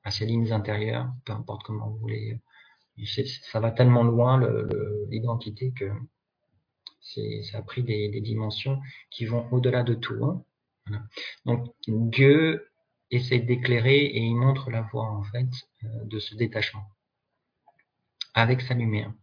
à 0.04 0.12
ces 0.12 0.26
lignes 0.26 0.52
intérieures, 0.52 1.12
peu 1.26 1.34
importe 1.34 1.64
comment 1.64 1.90
vous 1.90 1.98
voulez. 1.98 2.40
Ça 3.06 3.60
va 3.60 3.72
tellement 3.72 4.04
loin 4.04 4.40
l'identité 5.10 5.74
que 5.78 5.92
ça 7.02 7.58
a 7.58 7.62
pris 7.62 7.84
des, 7.84 8.22
dimensions 8.22 8.80
qui 9.10 9.26
vont 9.26 9.48
au-delà 9.52 9.84
de 9.84 9.94
tout. 9.94 10.24
Hein. 10.24 10.44
Donc 11.46 11.74
Dieu 11.88 12.72
essaie 13.12 13.40
d'éclairer 13.40 14.06
et 14.06 14.20
il 14.20 14.36
montre 14.36 14.70
la 14.70 14.82
voie 14.82 15.10
en 15.10 15.24
fait 15.24 15.50
euh, 15.84 15.88
de 16.06 16.20
ce 16.20 16.36
détachement 16.36 16.84
avec 18.34 18.62
sa 18.62 18.74
lumière. 18.74 19.14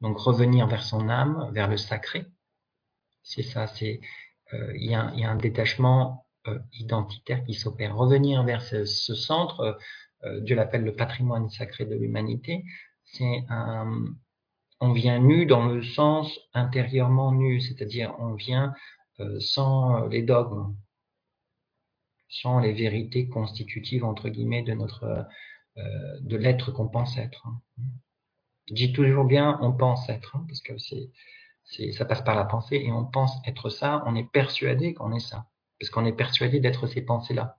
Donc 0.00 0.18
revenir 0.18 0.66
vers 0.66 0.82
son 0.82 1.08
âme, 1.08 1.50
vers 1.52 1.68
le 1.68 1.76
sacré, 1.76 2.26
c'est 3.22 3.42
ça, 3.42 3.66
c'est 3.66 4.00
euh, 4.54 4.72
il 4.76 4.90
y, 4.90 4.94
a, 4.94 5.02
un 5.02 5.36
détachement 5.36 6.26
euh, 6.48 6.58
identitaire 6.72 7.44
qui 7.44 7.54
s'opère. 7.54 7.96
Revenir 7.96 8.42
vers 8.42 8.62
ce, 8.62 8.84
centre, 8.84 9.78
Dieu 10.40 10.56
l'appelle 10.56 10.82
le 10.82 10.96
patrimoine 10.96 11.48
sacré 11.48 11.84
de 11.84 11.94
l'humanité, 11.94 12.64
on 14.80 14.92
vient 14.92 15.18
nu 15.18 15.46
dans 15.46 15.66
le 15.66 15.82
sens 15.82 16.38
intérieurement 16.54 17.32
nu, 17.32 17.60
c'est-à-dire 17.60 18.14
on 18.18 18.34
vient 18.34 18.74
sans 19.40 20.06
les 20.06 20.22
dogmes, 20.22 20.76
sans 22.28 22.60
les 22.60 22.72
vérités 22.72 23.28
constitutives 23.28 24.04
entre 24.04 24.28
guillemets 24.28 24.62
de 24.62 24.74
notre 24.74 25.26
de 25.76 26.36
l'être 26.36 26.72
qu'on 26.72 26.88
pense 26.88 27.16
être. 27.18 27.46
Je 28.68 28.74
dis 28.74 28.92
toujours 28.92 29.24
bien 29.24 29.58
on 29.62 29.72
pense 29.72 30.08
être, 30.08 30.36
hein, 30.36 30.44
parce 30.46 30.60
que 30.60 30.76
c'est, 30.78 31.92
ça 31.92 32.04
passe 32.04 32.22
par 32.22 32.34
la 32.34 32.44
pensée 32.44 32.76
et 32.76 32.92
on 32.92 33.04
pense 33.04 33.32
être 33.46 33.70
ça, 33.70 34.02
on 34.06 34.14
est 34.14 34.30
persuadé 34.30 34.94
qu'on 34.94 35.12
est 35.12 35.20
ça, 35.20 35.46
parce 35.78 35.90
qu'on 35.90 36.04
est 36.04 36.12
persuadé 36.12 36.60
d'être 36.60 36.86
ces 36.86 37.02
pensées-là. 37.02 37.58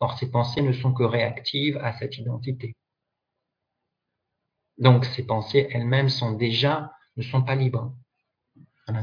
Or, 0.00 0.18
ces 0.18 0.30
pensées 0.30 0.62
ne 0.62 0.72
sont 0.72 0.92
que 0.92 1.04
réactives 1.04 1.76
à 1.78 1.92
cette 1.98 2.18
identité. 2.18 2.74
Donc, 4.78 5.04
ces 5.04 5.24
pensées 5.24 5.68
elles-mêmes 5.70 6.08
sont 6.08 6.32
déjà, 6.32 6.92
ne 7.16 7.22
sont 7.22 7.42
pas 7.42 7.54
libres. 7.54 7.94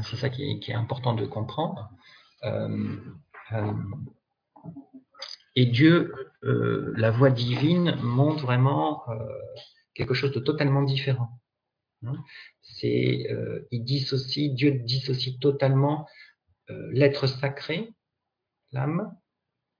c'est 0.04 0.16
ça 0.16 0.28
qui 0.28 0.42
est, 0.42 0.74
important 0.74 1.14
de 1.14 1.26
comprendre. 1.26 1.90
Euh, 2.44 2.96
euh, 3.52 3.72
et 5.54 5.66
Dieu, 5.66 6.14
euh, 6.44 6.92
la 6.96 7.10
voix 7.10 7.30
divine, 7.30 7.96
montre 8.02 8.44
vraiment 8.44 9.04
quelque 9.94 10.14
chose 10.14 10.32
de 10.32 10.40
totalement 10.40 10.82
différent. 10.82 11.40
Hein. 12.06 12.16
C'est, 12.62 13.28
il 13.70 13.84
dissocie, 13.84 14.54
Dieu 14.54 14.72
dissocie 14.72 15.38
totalement 15.38 16.06
l'être 16.68 17.26
sacré, 17.26 17.90
l'âme, 18.72 19.14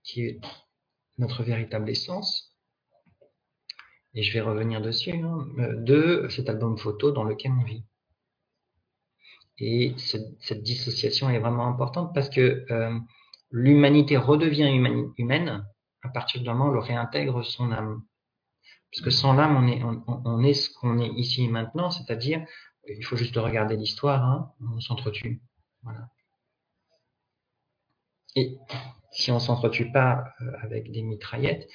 qui 0.02 0.24
est 0.24 0.40
notre 1.18 1.42
véritable 1.42 1.88
essence. 1.88 2.51
Et 4.14 4.22
je 4.22 4.32
vais 4.32 4.40
revenir 4.40 4.80
dessus, 4.80 5.12
hein, 5.12 5.46
euh, 5.58 5.76
de 5.76 6.26
cet 6.28 6.48
album 6.48 6.76
photo 6.78 7.12
dans 7.12 7.24
lequel 7.24 7.52
on 7.52 7.64
vit. 7.64 7.84
Et 9.58 9.94
cette 9.98 10.62
dissociation 10.62 11.30
est 11.30 11.38
vraiment 11.38 11.68
importante 11.68 12.12
parce 12.14 12.28
que 12.30 12.66
l'humanité 13.50 14.16
redevient 14.16 14.66
humaine 15.18 15.64
à 16.02 16.08
partir 16.08 16.40
du 16.40 16.48
moment 16.48 16.68
où 16.68 16.74
elle 16.74 16.80
réintègre 16.80 17.44
son 17.44 17.70
âme. 17.70 18.02
Parce 18.92 19.04
que 19.04 19.10
sans 19.10 19.32
l'âme, 19.32 19.56
on 19.56 19.66
est, 19.68 19.82
on, 19.82 20.52
ce 20.52 20.68
qu'on 20.74 20.98
est 20.98 21.08
ici 21.14 21.44
et 21.44 21.48
maintenant, 21.48 21.90
c'est-à-dire, 21.90 22.44
il 22.88 23.04
faut 23.04 23.16
juste 23.16 23.36
regarder 23.36 23.76
l'histoire, 23.76 24.22
hein, 24.22 24.52
on 24.74 24.80
s'entretue. 24.80 25.40
Voilà. 25.82 26.08
Et 28.34 28.58
si 29.12 29.30
on 29.30 29.38
s'entretue 29.38 29.90
pas 29.92 30.24
euh, 30.40 30.52
avec 30.62 30.90
des 30.90 31.02
mitraillettes, 31.02 31.68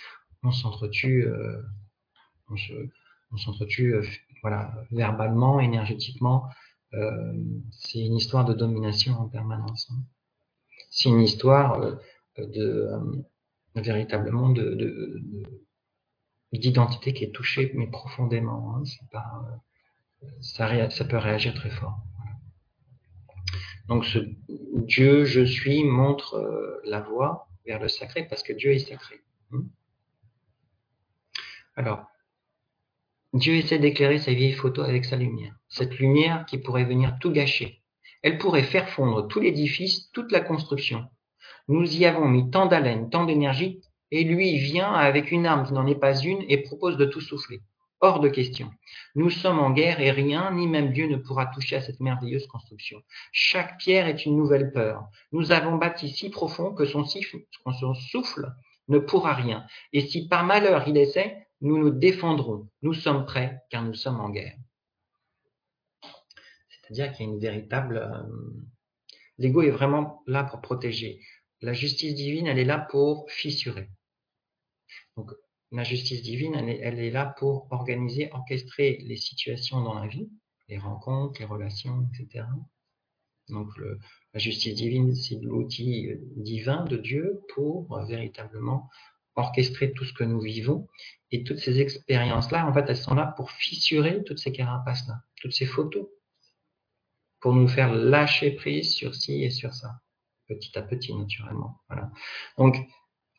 on 0.44 0.52
s'entretue, 0.52 1.26
euh, 1.26 1.62
on 2.50 3.38
s'entretue, 3.38 3.96
euh, 3.96 4.04
voilà, 4.42 4.74
verbalement, 4.92 5.60
énergétiquement. 5.60 6.50
c'est 7.72 8.00
une 8.00 8.16
histoire 8.16 8.46
de 8.46 8.54
domination 8.54 9.14
en 9.20 9.28
permanence. 9.28 9.90
Hein. 9.92 10.02
C'est 10.90 11.10
une 11.10 11.22
histoire 11.22 12.00
de 12.38 12.90
véritablement 13.76 14.50
de, 14.50 14.74
de 14.74 15.22
d'identité 16.54 17.14
qui 17.14 17.24
est 17.24 17.32
touchée, 17.32 17.72
mais 17.76 17.88
profondément. 17.88 18.78
Hein, 18.78 18.84
euh, 20.24 20.28
ça, 20.42 21.06
peut 21.06 21.18
réagir 21.18 21.54
très 21.54 21.70
fort. 21.70 22.00
Donc 23.88 24.06
ce 24.06 24.20
Dieu, 24.74 25.26
je 25.26 25.44
suis, 25.46 25.84
montre 25.84 26.36
euh, 26.36 26.82
la 26.86 27.02
voie 27.02 27.50
vers 27.66 27.80
le 27.80 27.88
sacré 27.88 28.28
parce 28.28 28.44
que 28.44 28.54
Dieu 28.54 28.72
est 28.72 28.80
sacré. 28.80 29.22
Hein. 29.52 29.64
Alors, 31.76 32.08
Dieu 33.38 33.54
essaie 33.54 33.78
d'éclairer 33.78 34.18
sa 34.18 34.34
vieille 34.34 34.54
photo 34.54 34.82
avec 34.82 35.06
sa 35.06 35.16
lumière. 35.16 35.54
Cette 35.70 36.00
lumière 36.00 36.46
qui 36.48 36.58
pourrait 36.58 36.86
venir 36.86 37.18
tout 37.22 37.32
gâcher. 37.32 37.84
Elle 38.24 38.40
pourrait 38.40 38.64
faire 38.64 38.90
fondre 38.90 39.28
tout 39.28 39.40
l'édifice, 39.40 40.10
toute 40.12 40.32
la 40.32 40.40
construction. 40.40 41.06
Nous 41.68 41.98
y 41.98 42.06
avons 42.06 42.28
mis 42.28 42.50
tant 42.50 42.66
d'haleine, 42.66 43.12
tant 43.12 43.26
d'énergie, 43.26 43.80
et 44.10 44.24
lui 44.24 44.58
vient 44.58 44.92
avec 44.92 45.32
une 45.32 45.46
arme 45.46 45.68
qui 45.68 45.74
n'en 45.74 45.86
est 45.86 46.00
pas 46.00 46.18
une 46.18 46.44
et 46.50 46.64
propose 46.64 46.98
de 46.98 47.06
tout 47.06 47.22
souffler. 47.22 47.62
Hors 48.00 48.22
de 48.22 48.30
question. 48.30 48.72
Nous 49.14 49.30
sommes 49.30 49.60
en 49.60 49.70
guerre 49.70 50.00
et 50.02 50.10
rien, 50.10 50.52
ni 50.52 50.68
même 50.68 50.92
Dieu 50.92 51.08
ne 51.08 51.18
pourra 51.18 51.46
toucher 51.46 51.76
à 51.76 51.82
cette 51.82 52.00
merveilleuse 52.00 52.48
construction. 52.48 53.04
Chaque 53.32 53.78
pierre 53.78 54.08
est 54.08 54.26
une 54.26 54.36
nouvelle 54.36 54.72
peur. 54.72 55.04
Nous 55.32 55.52
avons 55.52 55.76
bâti 55.76 56.10
si 56.10 56.32
profond 56.32 56.74
que 56.74 56.86
son, 56.86 57.06
souffle 57.06 58.52
ne 58.88 58.98
pourra 58.98 59.34
rien. 59.36 59.64
Et 59.94 60.02
si 60.02 60.28
par 60.28 60.44
malheur 60.44 60.88
il 60.88 60.98
essaie, 60.98 61.47
nous 61.62 61.78
nous 61.78 61.92
défendrons. 61.92 62.70
Nous 62.82 62.94
sommes 62.94 63.26
prêts 63.26 63.60
car 63.70 63.84
nous 63.84 63.94
sommes 63.94 64.20
en 64.20 64.30
guerre. 64.30 64.58
C'est-à-dire 66.70 67.12
qu'il 67.14 67.26
y 67.26 67.30
a 67.30 67.32
une 67.32 67.40
véritable... 67.40 67.98
Euh, 67.98 68.24
l'ego 69.38 69.62
est 69.62 69.72
vraiment 69.72 70.24
là 70.28 70.44
pour 70.44 70.62
protéger. 70.62 71.20
La 71.62 71.74
justice 71.74 72.16
divine, 72.16 72.48
elle 72.48 72.60
est 72.60 72.66
là 72.66 72.80
pour 72.80 73.30
fissurer. 73.30 73.90
Donc, 75.16 75.32
la 75.72 75.84
justice 75.84 76.22
divine, 76.22 76.56
elle 76.56 77.00
est, 77.00 77.12
là 77.12 77.26
pour 77.38 77.68
organiser, 77.72 78.30
orchestrer 78.32 79.00
les 79.06 79.18
situations 79.18 79.82
dans 79.82 79.96
la 79.96 80.08
vie, 80.08 80.30
les 80.70 80.78
rencontres, 80.78 81.40
les 81.40 81.46
relations, 81.46 82.08
etc. 82.14 82.46
Donc 83.50 83.70
la 84.34 84.40
justice 84.40 84.76
divine, 84.76 85.16
c'est 85.16 85.40
l'outil 85.42 86.10
euh, 86.10 86.18
divin 86.36 86.84
de 86.84 86.98
Dieu 86.98 87.42
pour 87.54 87.98
euh, 87.98 88.06
véritablement 88.06 88.90
orchestrer 89.38 89.94
tout 89.94 90.04
ce 90.04 90.14
que 90.14 90.24
nous 90.24 90.42
vivons. 90.42 90.88
Et 91.32 91.44
toutes 91.44 91.60
ces 91.60 91.80
expériences-là, 91.82 92.66
en 92.66 92.74
fait, 92.74 92.86
elles 92.88 92.98
sont 92.98 93.16
là 93.16 93.34
pour 93.36 93.52
fissurer 93.52 94.24
toutes 94.24 94.40
ces 94.40 94.52
carapaces-là, 94.52 95.24
toutes 95.42 95.54
ces 95.54 95.66
photos, 95.66 96.08
pour 97.42 97.54
nous 97.54 97.68
faire 97.68 97.94
lâcher 97.94 98.52
prise 98.52 98.94
sur 98.94 99.14
ci 99.14 99.44
et 99.44 99.50
sur 99.50 99.74
ça, 99.74 100.00
petit 100.48 100.78
à 100.78 100.82
petit, 100.82 101.14
naturellement. 101.14 101.82
Voilà. 101.90 102.12
Donc, 102.58 102.78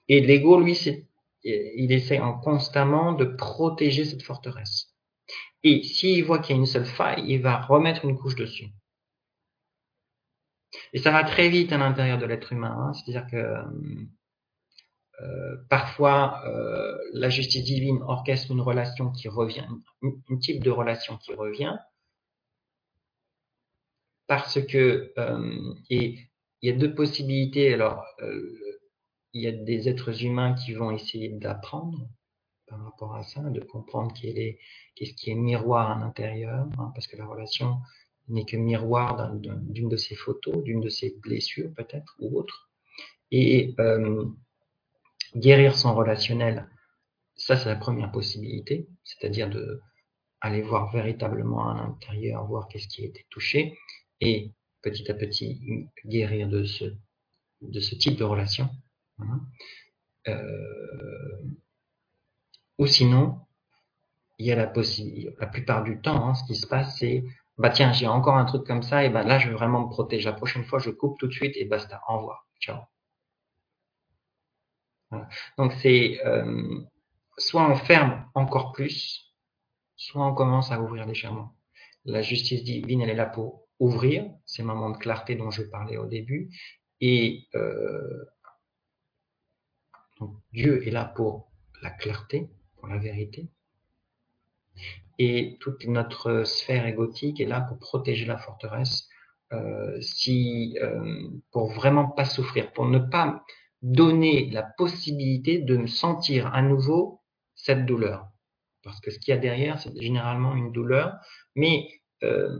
et 0.06 0.20
l'ego, 0.20 0.60
lui, 0.60 0.78
il 1.44 1.92
essaie 1.92 2.18
en 2.18 2.38
constamment 2.38 3.12
de 3.12 3.24
protéger 3.24 4.04
cette 4.04 4.22
forteresse. 4.22 4.94
Et 5.62 5.82
s'il 5.82 6.24
voit 6.24 6.38
qu'il 6.40 6.56
y 6.56 6.58
a 6.58 6.60
une 6.60 6.66
seule 6.66 6.86
faille, 6.86 7.24
il 7.26 7.40
va 7.40 7.60
remettre 7.60 8.04
une 8.04 8.18
couche 8.18 8.36
dessus. 8.36 8.68
Et 10.92 10.98
ça 10.98 11.10
va 11.10 11.24
très 11.24 11.48
vite 11.48 11.72
à 11.72 11.78
l'intérieur 11.78 12.18
de 12.18 12.26
l'être 12.26 12.52
humain. 12.52 12.76
Hein. 12.78 12.92
C'est-à-dire 12.92 13.26
que 13.30 13.54
euh, 15.20 15.56
parfois, 15.68 16.42
euh, 16.46 16.96
la 17.12 17.28
justice 17.28 17.64
divine 17.64 18.02
orchestre 18.02 18.52
une 18.52 18.60
relation 18.60 19.10
qui 19.10 19.28
revient, 19.28 19.66
un 20.02 20.36
type 20.38 20.62
de 20.62 20.70
relation 20.70 21.16
qui 21.16 21.34
revient, 21.34 21.76
parce 24.26 24.60
que 24.64 25.12
euh, 25.18 25.74
et 25.90 26.18
il 26.62 26.70
y 26.70 26.72
a 26.72 26.76
deux 26.76 26.94
possibilités. 26.94 27.72
Alors, 27.72 28.04
il 29.32 29.42
y 29.42 29.46
a 29.46 29.52
des 29.52 29.88
êtres 29.88 30.24
humains 30.24 30.54
qui 30.54 30.72
vont 30.72 30.90
essayer 30.90 31.28
d'apprendre 31.28 32.08
par 32.66 32.82
rapport 32.84 33.14
à 33.14 33.22
ça, 33.22 33.40
de 33.42 33.60
comprendre 33.60 34.12
qu'est-ce 34.14 35.14
qui 35.14 35.30
est 35.30 35.34
miroir 35.34 35.90
à 35.90 36.00
l'intérieur, 36.00 36.66
hein, 36.78 36.92
parce 36.94 37.06
que 37.06 37.16
la 37.16 37.26
relation 37.26 37.78
n'est 38.28 38.44
que 38.44 38.56
miroir 38.56 39.34
d'une 39.36 39.88
de 39.88 39.96
ces 39.96 40.14
photos, 40.14 40.62
d'une 40.62 40.80
de 40.80 40.88
ces 40.88 41.16
blessures 41.22 41.72
peut-être 41.74 42.16
ou 42.18 42.38
autre. 42.38 42.70
Et 43.30 43.74
guérir 45.34 45.76
son 45.76 45.94
relationnel, 45.94 46.68
ça 47.36 47.56
c'est 47.56 47.68
la 47.68 47.76
première 47.76 48.10
possibilité, 48.10 48.88
c'est-à-dire 49.04 49.48
de 49.48 49.80
aller 50.40 50.62
voir 50.62 50.92
véritablement 50.92 51.68
à 51.68 51.74
l'intérieur, 51.74 52.46
voir 52.46 52.68
qu'est-ce 52.68 52.88
qui 52.88 53.02
a 53.02 53.06
été 53.06 53.26
touché, 53.30 53.76
et 54.20 54.52
petit 54.82 55.10
à 55.10 55.14
petit 55.14 55.88
guérir 56.06 56.48
de 56.48 56.64
ce, 56.64 57.94
type 57.96 58.16
de 58.16 58.24
relation. 58.24 58.68
Hein. 59.18 59.40
Euh, 60.28 61.42
ou 62.78 62.86
sinon, 62.86 63.40
il 64.38 64.46
y 64.46 64.52
a 64.52 64.56
la 64.56 64.66
possibilité, 64.66 65.34
la 65.40 65.46
plupart 65.46 65.82
du 65.82 66.00
temps, 66.00 66.28
hein, 66.28 66.34
ce 66.34 66.44
qui 66.44 66.54
se 66.54 66.66
passe, 66.66 66.98
c'est 66.98 67.24
bah 67.58 67.70
tiens, 67.70 67.92
j'ai 67.92 68.06
encore 68.06 68.36
un 68.36 68.44
truc 68.44 68.64
comme 68.64 68.82
ça, 68.82 69.04
et 69.04 69.10
ben 69.10 69.24
là, 69.24 69.38
je 69.40 69.48
veux 69.48 69.54
vraiment 69.54 69.86
me 69.86 69.90
protéger. 69.90 70.26
La 70.26 70.32
prochaine 70.36 70.64
fois, 70.64 70.78
je 70.78 70.90
coupe 70.90 71.18
tout 71.18 71.26
de 71.26 71.32
suite 71.32 71.56
et 71.56 71.64
basta, 71.64 72.00
au 72.08 72.18
revoir, 72.18 72.46
ciao. 72.60 72.78
Donc 75.56 75.72
c'est 75.80 76.20
euh, 76.24 76.80
soit 77.36 77.70
on 77.70 77.76
ferme 77.76 78.28
encore 78.34 78.72
plus, 78.72 79.32
soit 79.96 80.26
on 80.26 80.34
commence 80.34 80.70
à 80.70 80.80
ouvrir 80.80 81.06
légèrement. 81.06 81.54
La 82.04 82.22
justice 82.22 82.64
divine, 82.64 83.02
elle 83.02 83.10
est 83.10 83.14
là 83.14 83.26
pour 83.26 83.66
ouvrir 83.78 84.30
ces 84.44 84.62
moments 84.62 84.90
de 84.90 84.98
clarté 84.98 85.34
dont 85.34 85.50
je 85.50 85.62
parlais 85.62 85.96
au 85.96 86.06
début, 86.06 86.50
et 87.00 87.46
euh, 87.54 88.24
Dieu 90.52 90.86
est 90.86 90.90
là 90.90 91.04
pour 91.04 91.50
la 91.82 91.90
clarté, 91.90 92.50
pour 92.76 92.88
la 92.88 92.98
vérité. 92.98 93.48
Et 95.18 95.58
toute 95.60 95.84
notre 95.86 96.44
sphère 96.44 96.86
égotique 96.86 97.40
est 97.40 97.46
là 97.46 97.60
pour 97.60 97.78
protéger 97.78 98.24
la 98.24 98.38
forteresse, 98.38 99.08
euh, 99.52 100.00
si, 100.00 100.76
pour 101.50 101.72
vraiment 101.72 102.08
pas 102.08 102.24
souffrir, 102.24 102.72
pour 102.72 102.86
ne 102.86 102.98
pas 102.98 103.44
donner 103.82 104.50
la 104.50 104.62
possibilité 104.62 105.58
de 105.58 105.86
sentir 105.86 106.52
à 106.54 106.62
nouveau 106.62 107.22
cette 107.54 107.86
douleur. 107.86 108.28
Parce 108.82 109.00
que 109.00 109.10
ce 109.10 109.18
qu'il 109.18 109.32
y 109.34 109.36
a 109.36 109.40
derrière, 109.40 109.78
c'est 109.78 109.94
généralement 110.00 110.54
une 110.54 110.72
douleur, 110.72 111.16
mais 111.54 111.88
euh, 112.22 112.58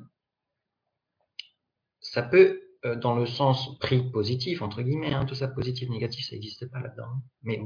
ça 2.01 2.23
peut 2.23 2.61
euh, 2.85 2.97
dans 2.97 3.17
le 3.17 3.27
sens 3.27 3.79
pris 3.79 4.11
positif, 4.11 4.63
entre 4.63 4.83
guillemets, 4.83 5.13
hein, 5.13 5.25
tout 5.25 5.35
ça 5.35 5.49
positif, 5.49 5.89
négatif, 5.89 6.27
ça 6.27 6.35
n'existe 6.35 6.71
pas 6.71 6.81
là-dedans. 6.81 7.23
Mais 7.43 7.61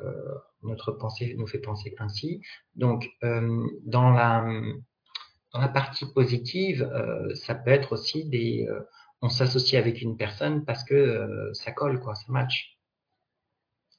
euh, 0.00 0.34
notre 0.62 0.92
pensée 0.92 1.34
nous 1.38 1.46
fait 1.46 1.58
penser 1.58 1.94
ainsi. 1.98 2.40
Donc, 2.74 3.08
dans, 3.22 4.10
la, 4.10 4.44
dans 5.52 5.60
la 5.60 5.68
partie 5.68 6.06
positive, 6.12 6.90
ça 7.34 7.54
peut 7.54 7.70
être 7.70 7.92
aussi 7.92 8.28
des... 8.28 8.66
on 9.20 9.28
s'associe 9.28 9.80
avec 9.80 10.00
une 10.00 10.16
personne 10.16 10.64
parce 10.64 10.84
que 10.84 11.50
ça 11.52 11.72
colle, 11.72 12.00
quoi, 12.00 12.14
ça 12.14 12.32
match. 12.32 12.79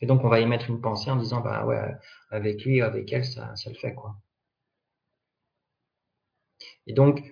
Et 0.02 0.06
donc, 0.08 0.24
on 0.24 0.30
va 0.30 0.40
y 0.40 0.46
mettre 0.46 0.70
une 0.70 0.82
pensée 0.82 1.12
en 1.12 1.16
disant, 1.16 1.42
bah 1.42 1.66
ouais, 1.66 1.80
avec 2.30 2.64
lui, 2.66 2.82
avec 2.82 3.12
elle, 3.14 3.26
ça, 3.26 3.56
ça 3.56 3.70
le 3.70 3.76
fait, 3.76 3.94
quoi. 3.94 4.16
Et 6.88 6.94
donc, 6.94 7.24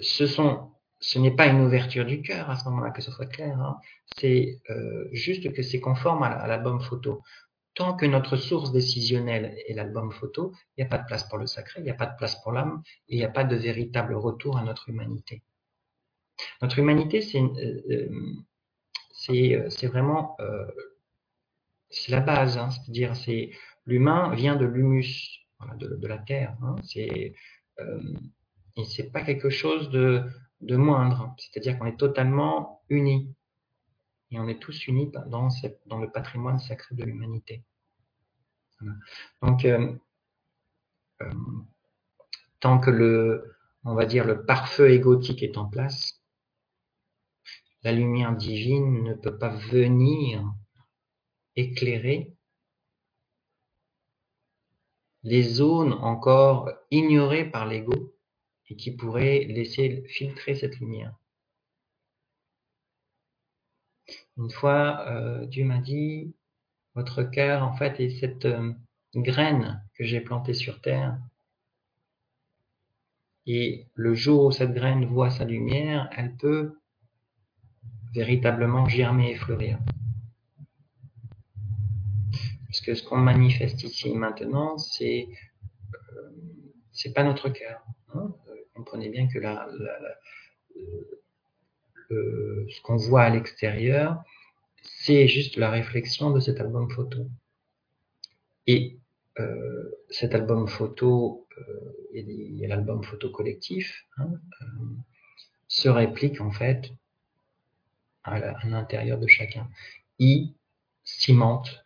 ce 0.00 0.26
sont 0.26 0.70
ce 1.00 1.18
n'est 1.18 1.34
pas 1.34 1.46
une 1.46 1.62
ouverture 1.62 2.04
du 2.04 2.20
cœur 2.22 2.50
à 2.50 2.56
ce 2.56 2.64
moment-là, 2.66 2.90
que 2.90 3.02
ce 3.02 3.10
soit 3.10 3.26
clair. 3.26 3.58
Hein. 3.58 3.78
C'est 4.18 4.60
euh, 4.68 5.08
juste 5.12 5.52
que 5.52 5.62
c'est 5.62 5.80
conforme 5.80 6.22
à 6.22 6.46
l'album 6.46 6.80
photo. 6.80 7.22
Tant 7.74 7.96
que 7.96 8.04
notre 8.04 8.36
source 8.36 8.72
décisionnelle 8.72 9.56
est 9.66 9.72
l'album 9.72 10.12
photo, 10.12 10.52
il 10.76 10.82
n'y 10.82 10.86
a 10.86 10.90
pas 10.90 10.98
de 10.98 11.06
place 11.06 11.26
pour 11.28 11.38
le 11.38 11.46
sacré, 11.46 11.80
il 11.80 11.84
n'y 11.84 11.90
a 11.90 11.94
pas 11.94 12.06
de 12.06 12.16
place 12.16 12.36
pour 12.42 12.52
l'âme, 12.52 12.82
et 13.08 13.14
il 13.14 13.18
n'y 13.18 13.24
a 13.24 13.30
pas 13.30 13.44
de 13.44 13.56
véritable 13.56 14.14
retour 14.14 14.58
à 14.58 14.62
notre 14.62 14.90
humanité. 14.90 15.42
Notre 16.60 16.78
humanité, 16.78 17.22
c'est 17.22 17.40
euh, 17.40 18.08
euh, 19.30 19.68
c'est 19.68 19.86
vraiment 19.86 20.36
c'est 21.90 22.12
la 22.12 22.20
base, 22.20 22.56
hein. 22.58 22.70
c'est-à-dire 22.70 23.16
c'est 23.16 23.50
l'humain 23.86 24.34
vient 24.34 24.56
de 24.56 24.64
l'humus, 24.64 25.46
de, 25.78 26.06
la 26.06 26.18
terre. 26.18 26.56
Hein, 26.62 26.76
c'est 26.84 27.34
et 28.76 28.84
c'est 28.84 29.10
pas 29.10 29.22
quelque 29.22 29.50
chose 29.50 29.90
de 29.90 30.24
de 30.60 30.76
moindre. 30.76 31.34
C'est-à-dire 31.38 31.78
qu'on 31.78 31.86
est 31.86 31.98
totalement 31.98 32.82
unis. 32.88 33.34
Et 34.30 34.38
on 34.38 34.48
est 34.48 34.60
tous 34.60 34.86
unis 34.86 35.10
dans, 35.10 35.48
dans 35.86 35.98
le 35.98 36.10
patrimoine 36.10 36.58
sacré 36.58 36.94
de 36.94 37.04
l'humanité. 37.04 37.64
Donc, 39.42 39.64
euh, 39.64 39.92
euh, 41.22 41.30
tant 42.60 42.78
que 42.78 42.90
le, 42.90 43.56
on 43.84 43.94
va 43.94 44.06
dire, 44.06 44.24
le 44.24 44.44
pare-feu 44.44 44.90
égotique 44.90 45.42
est 45.42 45.58
en 45.58 45.66
place, 45.66 46.22
la 47.82 47.92
lumière 47.92 48.36
divine 48.36 49.02
ne 49.02 49.14
peut 49.14 49.36
pas 49.36 49.48
venir 49.48 50.44
éclairer 51.56 52.32
les 55.22 55.42
zones 55.42 55.92
encore 55.92 56.70
ignorées 56.90 57.44
par 57.44 57.66
l'ego 57.66 58.14
et 58.68 58.76
qui 58.76 58.92
pourrait 58.92 59.44
laisser 59.44 60.04
filtrer 60.08 60.54
cette 60.54 60.78
lumière. 60.78 61.14
Une 64.38 64.50
fois, 64.50 65.04
euh, 65.08 65.46
Dieu 65.46 65.64
m'a 65.64 65.78
dit, 65.78 66.32
votre 66.94 67.22
cœur, 67.22 67.62
en 67.62 67.74
fait, 67.74 68.00
est 68.00 68.10
cette 68.10 68.46
euh, 68.46 68.72
graine 69.14 69.84
que 69.94 70.04
j'ai 70.04 70.20
plantée 70.20 70.54
sur 70.54 70.80
terre. 70.80 71.18
Et 73.46 73.86
le 73.94 74.14
jour 74.14 74.46
où 74.46 74.52
cette 74.52 74.72
graine 74.72 75.04
voit 75.04 75.30
sa 75.30 75.44
lumière, 75.44 76.08
elle 76.16 76.36
peut 76.36 76.78
véritablement 78.14 78.88
germer 78.88 79.32
et 79.32 79.36
fleurir. 79.36 79.78
Parce 82.70 82.80
que 82.82 82.94
ce 82.94 83.02
qu'on 83.02 83.16
manifeste 83.16 83.82
ici 83.82 84.14
maintenant, 84.14 84.78
c'est 84.78 85.26
euh, 86.14 87.12
pas 87.14 87.24
notre 87.24 87.48
cœur. 87.48 87.84
Hein 88.14 88.32
comprenez 88.74 89.08
bien 89.10 89.28
que 89.28 89.38
la, 89.38 89.68
ce 92.08 92.80
qu'on 92.82 92.96
voit 92.96 93.22
à 93.22 93.30
l'extérieur, 93.30 94.22
c'est 94.82 95.28
juste 95.28 95.56
la 95.56 95.70
réflexion 95.70 96.30
de 96.30 96.40
cet 96.40 96.60
album 96.60 96.88
photo. 96.90 97.26
Et 98.66 98.98
euh, 99.38 99.90
cet 100.08 100.34
album 100.34 100.66
photo, 100.66 101.46
et, 102.14 102.66
l'album 102.66 103.02
photo 103.02 103.30
collectif, 103.30 104.06
hein, 104.16 104.30
se 105.68 105.88
réplique 105.88 106.40
en 106.40 106.50
fait 106.50 106.92
à 108.24 108.66
l'intérieur 108.66 109.18
de 109.18 109.26
chacun. 109.26 109.68
Il 110.18 110.54
cimente, 111.04 111.79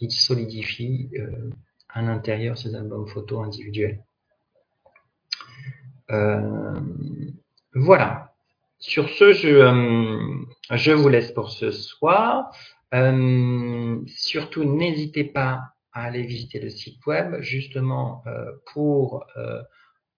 il 0.00 0.10
solidifie 0.10 1.10
à 1.88 2.02
l'intérieur 2.02 2.56
ces 2.56 2.74
albums 2.74 3.06
photos 3.06 3.44
individuels. 3.46 4.02
Euh, 6.10 6.80
voilà. 7.74 8.34
Sur 8.78 9.08
ce, 9.08 9.32
je, 9.32 9.48
euh, 9.48 10.44
je 10.70 10.92
vous 10.92 11.08
laisse 11.08 11.32
pour 11.32 11.50
ce 11.50 11.70
soir. 11.70 12.50
Euh, 12.94 13.98
surtout, 14.06 14.64
n'hésitez 14.64 15.24
pas 15.24 15.60
à 15.92 16.04
aller 16.04 16.22
visiter 16.22 16.60
le 16.60 16.70
site 16.70 17.04
web, 17.06 17.40
justement 17.40 18.22
pour 18.72 19.26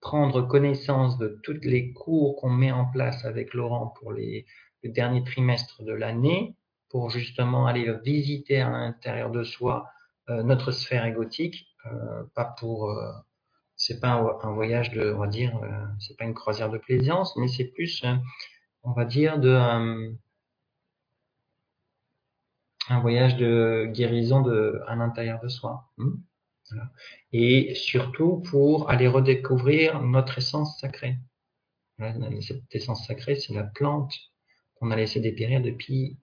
prendre 0.01 0.43
connaissance 0.43 1.16
de 1.16 1.39
tous 1.43 1.59
les 1.62 1.93
cours 1.93 2.37
qu'on 2.37 2.51
met 2.51 2.72
en 2.72 2.85
place 2.87 3.24
avec 3.24 3.55
Laurent 3.55 3.95
pour 3.99 4.12
les, 4.12 4.45
le 4.83 4.91
dernier 4.91 5.24
trimestre 5.24 5.83
de 5.83 5.93
l'année, 5.93 6.55
pour 6.91 7.11
justement 7.11 7.66
aller 7.66 7.93
visiter 8.05 8.61
à 8.61 8.68
l'intérieur 8.70 9.30
de 9.30 9.43
soi 9.43 9.88
notre 10.28 10.70
sphère 10.70 11.07
égotique, 11.07 11.66
pas 12.34 12.45
pour 12.45 12.93
c'est 13.80 13.99
pas 13.99 14.11
un, 14.43 14.53
voyage 14.53 14.91
de, 14.91 15.11
on 15.14 15.20
va 15.20 15.26
dire, 15.26 15.57
euh, 15.64 15.86
c'est 15.99 16.14
pas 16.18 16.26
une 16.26 16.34
croisière 16.34 16.68
de 16.68 16.76
plaisance, 16.76 17.34
mais 17.38 17.49
c'est 17.49 17.64
plus, 17.64 18.05
euh, 18.05 18.14
on 18.82 18.93
va 18.93 19.07
dire, 19.07 19.38
de 19.38 19.49
euh, 19.49 20.12
un 22.91 23.01
voyage 23.01 23.38
de 23.38 23.88
guérison 23.91 24.43
de, 24.43 24.82
à 24.86 24.97
l'intérieur 24.97 25.41
de 25.41 25.49
soi. 25.49 25.88
Hmm, 25.97 26.16
Et 27.32 27.74
surtout 27.74 28.43
pour 28.51 28.91
aller 28.91 29.09
redécouvrir 29.09 30.03
notre 30.03 30.36
essence 30.36 30.78
sacrée. 30.78 31.16
Cette 31.99 32.74
essence 32.74 33.07
sacrée, 33.07 33.36
c'est 33.36 33.55
la 33.55 33.64
plante 33.64 34.14
qu'on 34.74 34.91
a 34.91 34.97
laissé 34.97 35.20
dépérir 35.20 35.62
depuis 35.62 36.18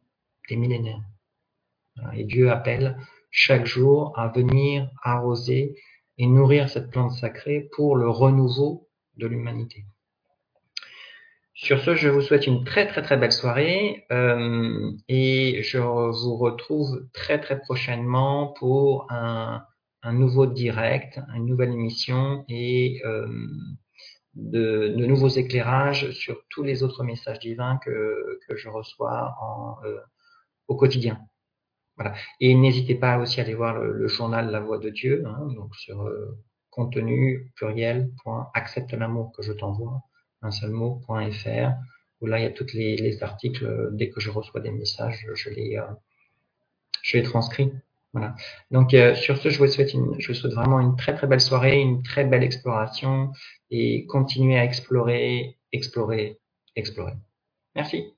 des 0.47 0.55
millénaires. 0.55 1.03
Et 2.13 2.23
Dieu 2.23 2.51
appelle 2.51 2.97
chaque 3.31 3.65
jour 3.65 4.13
à 4.17 4.29
venir 4.29 4.89
arroser 5.03 5.75
et 6.17 6.27
nourrir 6.27 6.69
cette 6.69 6.89
plante 6.89 7.11
sacrée 7.11 7.69
pour 7.75 7.95
le 7.95 8.09
renouveau 8.09 8.89
de 9.17 9.27
l'humanité. 9.27 9.85
Sur 11.53 11.79
ce, 11.79 11.95
je 11.95 12.07
vous 12.07 12.21
souhaite 12.21 12.45
une 12.45 12.63
très 12.63 12.85
très 12.87 13.01
très 13.01 13.17
belle 13.17 13.31
soirée 13.31 14.05
euh, 14.11 14.91
et 15.07 15.63
je 15.63 15.79
vous 15.79 16.37
retrouve 16.37 17.07
très 17.13 17.39
très 17.39 17.59
prochainement 17.59 18.53
pour 18.59 19.07
un, 19.11 19.65
nouveau 20.13 20.45
direct, 20.45 21.19
une 21.35 21.47
nouvelle 21.47 21.71
émission 21.71 22.45
et 22.47 23.01
euh, 23.05 23.27
de, 24.35 24.93
de, 24.95 25.05
nouveaux 25.05 25.29
éclairages 25.29 26.11
sur 26.11 26.43
tous 26.49 26.63
les 26.63 26.83
autres 26.83 27.03
messages 27.03 27.39
divins 27.39 27.77
que, 27.83 28.39
que 28.47 28.55
je 28.55 28.69
reçois 28.69 29.35
en, 29.41 29.83
euh, 29.83 29.97
au 30.67 30.75
quotidien. 30.75 31.19
Voilà. 31.97 32.13
Et 32.39 32.53
n'hésitez 32.53 32.95
pas 32.95 33.17
aussi 33.17 33.39
à 33.39 33.43
aller 33.43 33.55
voir 33.55 33.79
le, 33.79 34.07
journal 34.07 34.51
La 34.51 34.59
Voix 34.59 34.77
de 34.77 34.89
Dieu, 34.89 35.23
hein, 35.25 35.47
donc 35.55 35.75
sur 35.75 36.03
euh, 36.03 36.37
contenu 36.69 37.51
pluriel 37.55 38.11
accepte 38.53 38.93
l'amour 38.93 39.31
que 39.35 39.41
je 39.41 39.51
t'envoie, 39.51 40.01
un 40.43 40.51
seul 40.51 40.71
mot.fr, 40.71 41.71
où 42.21 42.27
là 42.27 42.39
il 42.39 42.43
y 42.43 42.45
a 42.45 42.51
tous 42.51 42.71
les, 42.73 42.97
les, 42.97 43.23
articles, 43.23 43.89
dès 43.93 44.09
que 44.09 44.19
je 44.19 44.29
reçois 44.29 44.61
des 44.61 44.71
messages, 44.71 45.25
je 45.33 45.49
les, 45.49 45.77
euh, 45.77 45.87
je 47.01 47.17
les 47.17 47.23
transcris. 47.23 47.71
Voilà. 48.13 48.35
Donc 48.71 48.93
euh, 48.93 49.15
sur 49.15 49.37
ce, 49.37 49.49
je 49.49 49.57
vous 49.57 49.67
souhaite 49.67 49.93
une, 49.93 50.19
je 50.19 50.27
vous 50.27 50.33
souhaite 50.33 50.53
vraiment 50.53 50.79
une 50.79 50.95
très 50.95 51.15
très 51.15 51.27
belle 51.27 51.41
soirée, 51.41 51.79
une 51.79 52.03
très 52.03 52.25
belle 52.25 52.43
exploration 52.43 53.31
et 53.69 54.05
continuez 54.07 54.57
à 54.57 54.63
explorer, 54.63 55.57
explorer, 55.71 56.39
explorer. 56.75 57.13
Merci. 57.75 58.16